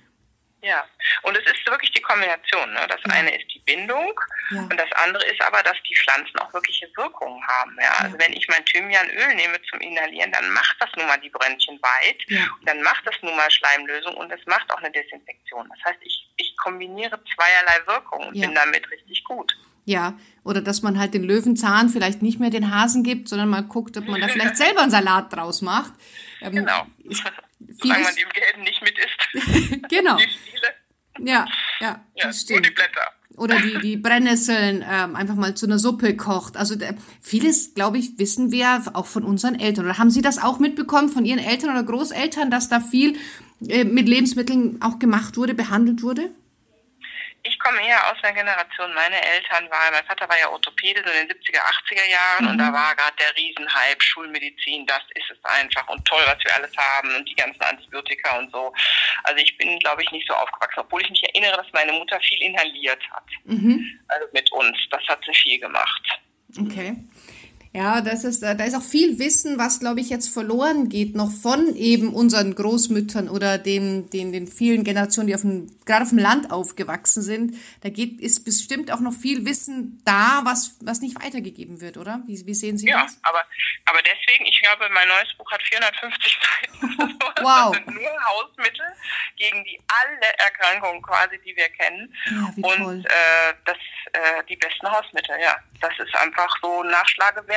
Ja, 0.62 0.84
und 1.24 1.38
es 1.38 1.46
ist 1.46 1.66
wirklich 1.66 1.92
die 1.92 2.02
Kombination. 2.02 2.74
Ne? 2.74 2.86
Das 2.90 3.00
ja. 3.08 3.14
eine 3.14 3.36
ist 3.36 3.48
die 3.54 3.60
Bindung 3.60 4.20
ja. 4.52 4.62
und 4.62 4.78
das 4.78 4.92
andere 5.04 5.24
ist 5.26 5.42
aber, 5.42 5.64
dass 5.64 5.78
die 5.88 5.96
Pflanzen 5.96 6.38
auch 6.40 6.54
wirkliche 6.54 6.90
Wirkungen 6.98 7.42
haben. 7.48 7.78
Ja? 7.82 7.92
Also 8.00 8.18
ja. 8.18 8.26
wenn 8.26 8.34
ich 8.34 8.46
mein 8.50 8.66
Thymianöl 8.66 9.36
nehme 9.36 9.62
zum 9.70 9.80
Inhalieren, 9.80 10.32
dann 10.32 10.50
macht 10.52 10.76
das 10.80 10.90
nun 10.98 11.08
mal 11.08 11.20
die 11.20 11.30
Brönnchen 11.30 11.80
weit 11.82 12.50
und 12.60 12.68
dann 12.68 12.82
macht 12.82 13.06
das 13.06 13.16
nun 13.22 13.36
mal 13.38 13.50
Schleimlösung 13.50 14.16
und 14.16 14.32
es 14.32 14.46
macht 14.48 14.70
auch 14.74 14.80
eine 14.80 14.92
Desinfektion. 14.92 15.70
Das 15.70 15.92
heißt, 15.92 16.00
ich, 16.02 16.28
ich 16.38 16.58
kombiniere 16.58 17.20
zweierlei 17.36 17.88
Wirkungen 17.88 18.28
und 18.28 18.34
bin 18.40 18.54
damit 18.54 18.90
richtig 18.92 19.24
gut. 19.24 19.56
Ja, 19.86 20.20
oder 20.44 20.62
dass 20.62 20.84
man 20.84 21.00
halt 21.00 21.14
den 21.14 21.24
Löwenzahn 21.24 21.90
vielleicht 21.90 22.22
nicht 22.22 22.40
mehr 22.40 22.50
den 22.50 22.74
Hasen 22.74 23.04
gibt, 23.04 23.28
sondern 23.28 23.50
mal 23.50 23.64
guckt, 23.64 23.98
ob 23.98 24.08
man 24.08 24.22
da 24.22 24.28
vielleicht 24.30 24.58
selber 24.58 24.82
einen 24.82 24.92
Salat 24.92 25.34
draus 25.34 25.62
macht. 25.62 25.94
Ähm, 26.42 26.52
genau. 26.52 26.86
Solange 27.60 28.04
man 28.04 28.16
dem 28.16 28.30
Gelben 28.30 28.62
nicht 28.64 28.82
mit 28.82 28.98
isst. 28.98 29.90
genau. 29.90 30.18
Ja, 31.20 31.46
ja, 31.80 32.06
ja 32.16 32.28
das 32.28 32.42
stimmt. 32.42 32.62
Nur 32.62 32.70
die 32.70 32.76
Blätter. 32.76 33.14
Oder 33.38 33.62
die, 33.62 33.80
die 33.80 33.96
Brennnesseln 33.96 34.84
ähm, 34.90 35.16
einfach 35.16 35.36
mal 35.36 35.56
zu 35.56 35.66
einer 35.66 35.80
Suppe 35.80 36.16
kocht. 36.18 36.58
Also 36.58 36.76
der, 36.76 36.96
vieles, 37.22 37.74
glaube 37.74 37.98
ich, 37.98 38.18
wissen 38.18 38.52
wir 38.52 38.84
auch 38.94 39.06
von 39.06 39.24
unseren 39.24 39.56
Eltern. 39.56 39.86
Oder 39.86 39.98
haben 39.98 40.12
Sie 40.12 40.22
das 40.22 40.40
auch 40.40 40.60
mitbekommen 40.60 41.10
von 41.10 41.24
Ihren 41.26 41.40
Eltern 41.40 41.70
oder 41.70 41.84
Großeltern, 41.84 42.52
dass 42.52 42.68
da 42.68 42.82
viel 42.82 43.18
äh, 43.66 43.86
mit 43.86 44.10
Lebensmitteln 44.10 44.82
auch 44.82 45.00
gemacht 45.00 45.38
wurde, 45.38 45.54
behandelt 45.54 46.04
wurde? 46.04 46.32
Ich 47.50 47.58
komme 47.58 47.82
eher 47.82 48.12
aus 48.12 48.18
einer 48.22 48.34
Generation, 48.34 48.94
meine 48.94 49.20
Eltern 49.22 49.70
waren, 49.72 49.92
mein 49.92 50.06
Vater 50.06 50.30
war 50.30 50.38
ja 50.38 50.50
Orthopäde 50.50 51.02
so 51.04 51.12
in 51.12 51.28
den 51.28 51.36
70er, 51.36 51.58
80er 51.58 52.10
Jahren 52.10 52.46
mhm. 52.46 52.52
und 52.52 52.58
da 52.60 52.72
war 52.72 52.96
gerade 52.96 53.16
der 53.18 53.36
Riesenhype, 53.36 54.04
Schulmedizin, 54.04 54.86
das 54.86 55.02
ist 55.16 55.32
es 55.32 55.44
einfach 55.44 55.88
und 55.90 56.06
toll, 56.06 56.22
was 56.28 56.38
wir 56.44 56.56
alles 56.56 56.72
haben 56.78 57.16
und 57.16 57.28
die 57.28 57.36
ganzen 57.36 57.62
Antibiotika 57.62 58.38
und 58.38 58.52
so. 58.52 58.72
Also 59.24 59.42
ich 59.42 59.58
bin, 59.58 59.80
glaube 59.80 60.04
ich, 60.04 60.12
nicht 60.12 60.28
so 60.28 60.36
aufgewachsen, 60.36 60.82
obwohl 60.82 61.02
ich 61.02 61.10
mich 61.10 61.24
erinnere, 61.24 61.58
dass 61.58 61.74
meine 61.74 61.94
Mutter 61.94 62.20
viel 62.20 62.42
inhaliert 62.42 63.02
hat. 63.12 63.26
Mhm. 63.46 64.00
Also 64.08 64.28
mit 64.32 64.52
uns, 64.52 64.78
das 64.92 65.02
hat 65.08 65.20
sie 65.26 65.34
viel 65.34 65.60
gemacht. 65.60 66.20
Okay. 66.58 66.96
Ja, 67.72 68.02
das 68.02 68.24
ist, 68.24 68.42
äh, 68.42 68.56
da 68.56 68.64
ist 68.64 68.76
auch 68.76 68.82
viel 68.82 69.20
Wissen, 69.20 69.60
was, 69.60 69.80
glaube 69.80 70.00
ich, 70.00 70.10
jetzt 70.10 70.34
verloren 70.34 70.90
geht, 70.90 71.16
noch 71.16 71.30
von 71.32 71.76
eben 71.76 72.16
unseren 72.16 72.56
Großmüttern 72.56 73.30
oder 73.30 73.60
den, 73.60 74.10
den, 74.10 74.32
den 74.32 74.48
vielen 74.48 74.84
Generationen, 74.84 75.28
die 75.28 75.36
auf 75.36 75.42
dem, 75.42 75.70
gerade 75.86 76.02
auf 76.02 76.10
dem 76.10 76.18
Land 76.18 76.52
aufgewachsen 76.52 77.22
sind. 77.22 77.56
Da 77.84 77.90
geht, 77.90 78.20
ist 78.22 78.44
bestimmt 78.44 78.92
auch 78.92 79.02
noch 79.02 79.14
viel 79.14 79.46
Wissen 79.46 80.02
da, 80.04 80.42
was, 80.46 80.78
was 80.82 81.02
nicht 81.02 81.24
weitergegeben 81.24 81.80
wird, 81.80 81.98
oder? 81.98 82.24
Wie, 82.26 82.44
wie 82.48 82.56
sehen 82.56 82.80
Sie 82.80 82.88
ja, 82.88 83.04
das? 83.04 83.14
Ja, 83.14 83.20
aber, 83.30 83.44
aber 83.86 84.02
deswegen, 84.02 84.48
ich 84.48 84.60
glaube, 84.62 84.90
mein 84.92 85.08
neues 85.08 85.32
Buch 85.38 85.52
hat 85.52 85.62
450 85.62 86.40
Seiten. 86.42 87.20
wow. 87.42 87.70
Das 87.80 87.86
sind 87.86 88.02
nur 88.02 88.26
Hausmittel 88.26 88.86
gegen 89.38 89.64
die 89.64 89.80
alle 89.88 90.34
Erkrankungen 90.38 91.02
quasi, 91.04 91.40
die 91.46 91.56
wir 91.56 91.70
kennen. 91.70 92.14
Ja, 92.26 92.52
wie 92.56 92.64
Und 92.64 92.78
toll. 92.78 93.06
Äh, 93.06 93.54
das, 93.66 93.78
äh, 94.14 94.44
die 94.50 94.56
besten 94.56 94.90
Hausmittel, 94.90 95.36
ja. 95.40 95.56
Das 95.82 95.94
ist 96.00 96.16
einfach 96.16 96.54
so 96.62 96.84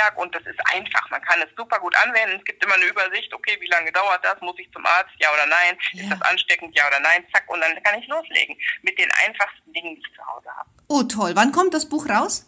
Nachschlagewerk 0.03 0.19
und 0.19 0.35
das 0.35 0.43
ist 0.43 0.59
einfach. 0.73 1.11
Man 1.11 1.23
kann 1.23 1.41
es 1.43 1.49
super 1.57 1.79
gut 1.79 1.95
anwenden. 1.97 2.37
Es 2.39 2.45
gibt 2.45 2.63
immer 2.65 2.75
eine 2.75 2.85
Übersicht, 2.87 3.33
okay, 3.35 3.57
wie 3.61 3.67
lange 3.69 3.93
dauert 3.93 4.25
das? 4.25 4.41
Muss 4.41 4.59
ich 4.59 4.71
zum 4.73 4.85
Arzt? 4.87 5.11
Ja 5.21 5.33
oder 5.33 5.47
nein? 5.47 5.79
Ja. 5.93 6.03
Ist 6.05 6.13
das 6.13 6.23
ansteckend? 6.23 6.77
Ja 6.77 6.87
oder 6.89 7.01
nein? 7.01 7.25
Zack, 7.33 7.45
und 7.49 7.61
dann 7.61 7.81
kann 7.83 7.99
ich 8.01 8.07
loslegen 8.09 8.57
mit 8.83 8.99
den 8.99 9.09
einfachsten 9.27 9.73
Dingen, 9.73 9.97
die 9.97 10.03
ich 10.03 10.15
zu 10.17 10.27
Hause 10.27 10.49
habe. 10.57 10.69
Oh, 10.89 11.03
toll. 11.05 11.33
Wann 11.35 11.53
kommt 11.53 11.75
das 11.75 11.89
Buch 11.89 12.09
raus? 12.09 12.45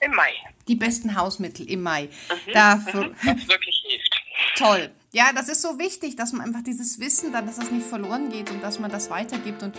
Im 0.00 0.12
Mai. 0.14 0.32
Die 0.68 0.74
besten 0.76 1.16
Hausmittel 1.16 1.68
im 1.70 1.82
Mai. 1.82 2.04
Mhm, 2.46 2.52
Dafür. 2.52 3.04
Mhm, 3.06 3.16
was 3.22 3.48
wirklich 3.48 3.82
hilft. 3.86 4.14
Toll. 4.56 4.90
Ja, 5.12 5.32
das 5.32 5.48
ist 5.48 5.62
so 5.62 5.78
wichtig, 5.78 6.16
dass 6.16 6.32
man 6.32 6.46
einfach 6.46 6.62
dieses 6.62 7.00
Wissen 7.00 7.32
dann, 7.32 7.46
dass 7.46 7.56
das 7.56 7.70
nicht 7.70 7.86
verloren 7.86 8.30
geht 8.30 8.50
und 8.50 8.62
dass 8.62 8.78
man 8.78 8.90
das 8.90 9.08
weitergibt. 9.08 9.62
Und 9.62 9.74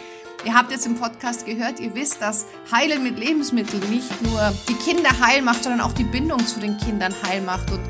ihr 0.45 0.54
habt 0.54 0.71
jetzt 0.71 0.86
im 0.86 0.95
Podcast 0.95 1.45
gehört, 1.45 1.80
ihr 1.80 1.93
wisst, 1.95 2.21
dass 2.21 2.45
Heilen 2.71 3.04
mit 3.04 3.17
Lebensmitteln 3.19 3.89
nicht 3.89 4.21
nur 4.21 4.54
die 4.67 4.76
Kinder 4.76 5.10
heil 5.19 5.41
macht, 5.41 5.63
sondern 5.63 5.82
auch 5.82 5.93
die 5.93 6.04
Bindung 6.04 6.45
zu 6.45 6.60
den 6.60 6.78
Kindern 6.78 7.13
heil 7.28 7.41
macht. 7.41 7.71
Und 7.71 7.82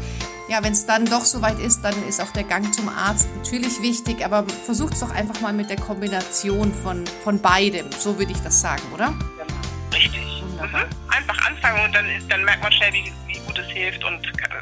ja, 0.50 0.64
wenn 0.64 0.72
es 0.72 0.86
dann 0.86 1.06
doch 1.06 1.26
soweit 1.26 1.60
ist, 1.60 1.82
dann 1.82 1.96
ist 2.08 2.22
auch 2.22 2.32
der 2.32 2.44
Gang 2.44 2.74
zum 2.74 2.90
Arzt 2.90 3.28
natürlich 3.36 3.82
wichtig, 3.82 4.24
aber 4.24 4.46
versucht 4.64 4.94
es 4.94 5.02
doch 5.02 5.12
einfach 5.12 5.42
mal 5.42 5.54
mit 5.54 5.70
der 5.70 5.78
Kombination 5.78 6.74
von, 6.74 7.06
von 7.24 7.40
beidem. 7.40 7.88
So 7.98 8.18
würde 8.18 8.32
ich 8.32 8.40
das 8.40 8.62
sagen, 8.62 8.84
oder? 8.94 9.14
Genau, 9.38 9.60
richtig. 9.94 10.37
Wunderbar. 10.58 10.86
Mhm. 10.86 10.90
Einfach 11.10 11.48
anfangen 11.48 11.86
und 11.86 11.96
dann, 11.96 12.10
ist, 12.10 12.32
dann 12.32 12.44
merkt 12.44 12.64
man 12.64 12.72
schnell, 12.72 12.94
wie, 12.94 13.12
wie 13.28 13.40
gut 13.40 13.58
es 13.58 13.68
hilft 13.68 14.04
und 14.04 14.22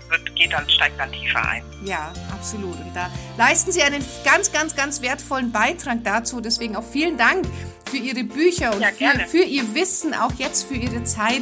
wird, 0.10 0.36
geht 0.36 0.53
dann, 0.53 0.69
steigt 0.69 0.99
dann 0.99 1.12
tiefer 1.12 1.47
ein. 1.47 1.63
Ja, 1.84 2.13
absolut. 2.31 2.79
Und 2.79 2.93
da 2.93 3.10
leisten 3.38 3.71
Sie 3.71 3.81
einen 3.81 4.03
ganz, 4.23 4.51
ganz, 4.51 4.75
ganz 4.75 5.01
wertvollen 5.01 5.51
Beitrag 5.51 6.03
dazu. 6.03 6.41
Deswegen 6.41 6.75
auch 6.75 6.84
vielen 6.84 7.17
Dank 7.17 7.45
für 7.89 7.97
Ihre 7.97 8.23
Bücher 8.23 8.73
und 8.73 8.81
ja, 8.81 8.89
für, 8.89 9.19
für, 9.27 9.43
Ihr 9.43 9.73
Wissen, 9.75 10.13
auch 10.13 10.34
jetzt 10.38 10.67
für 10.67 10.75
Ihre 10.75 11.03
Zeit. 11.03 11.41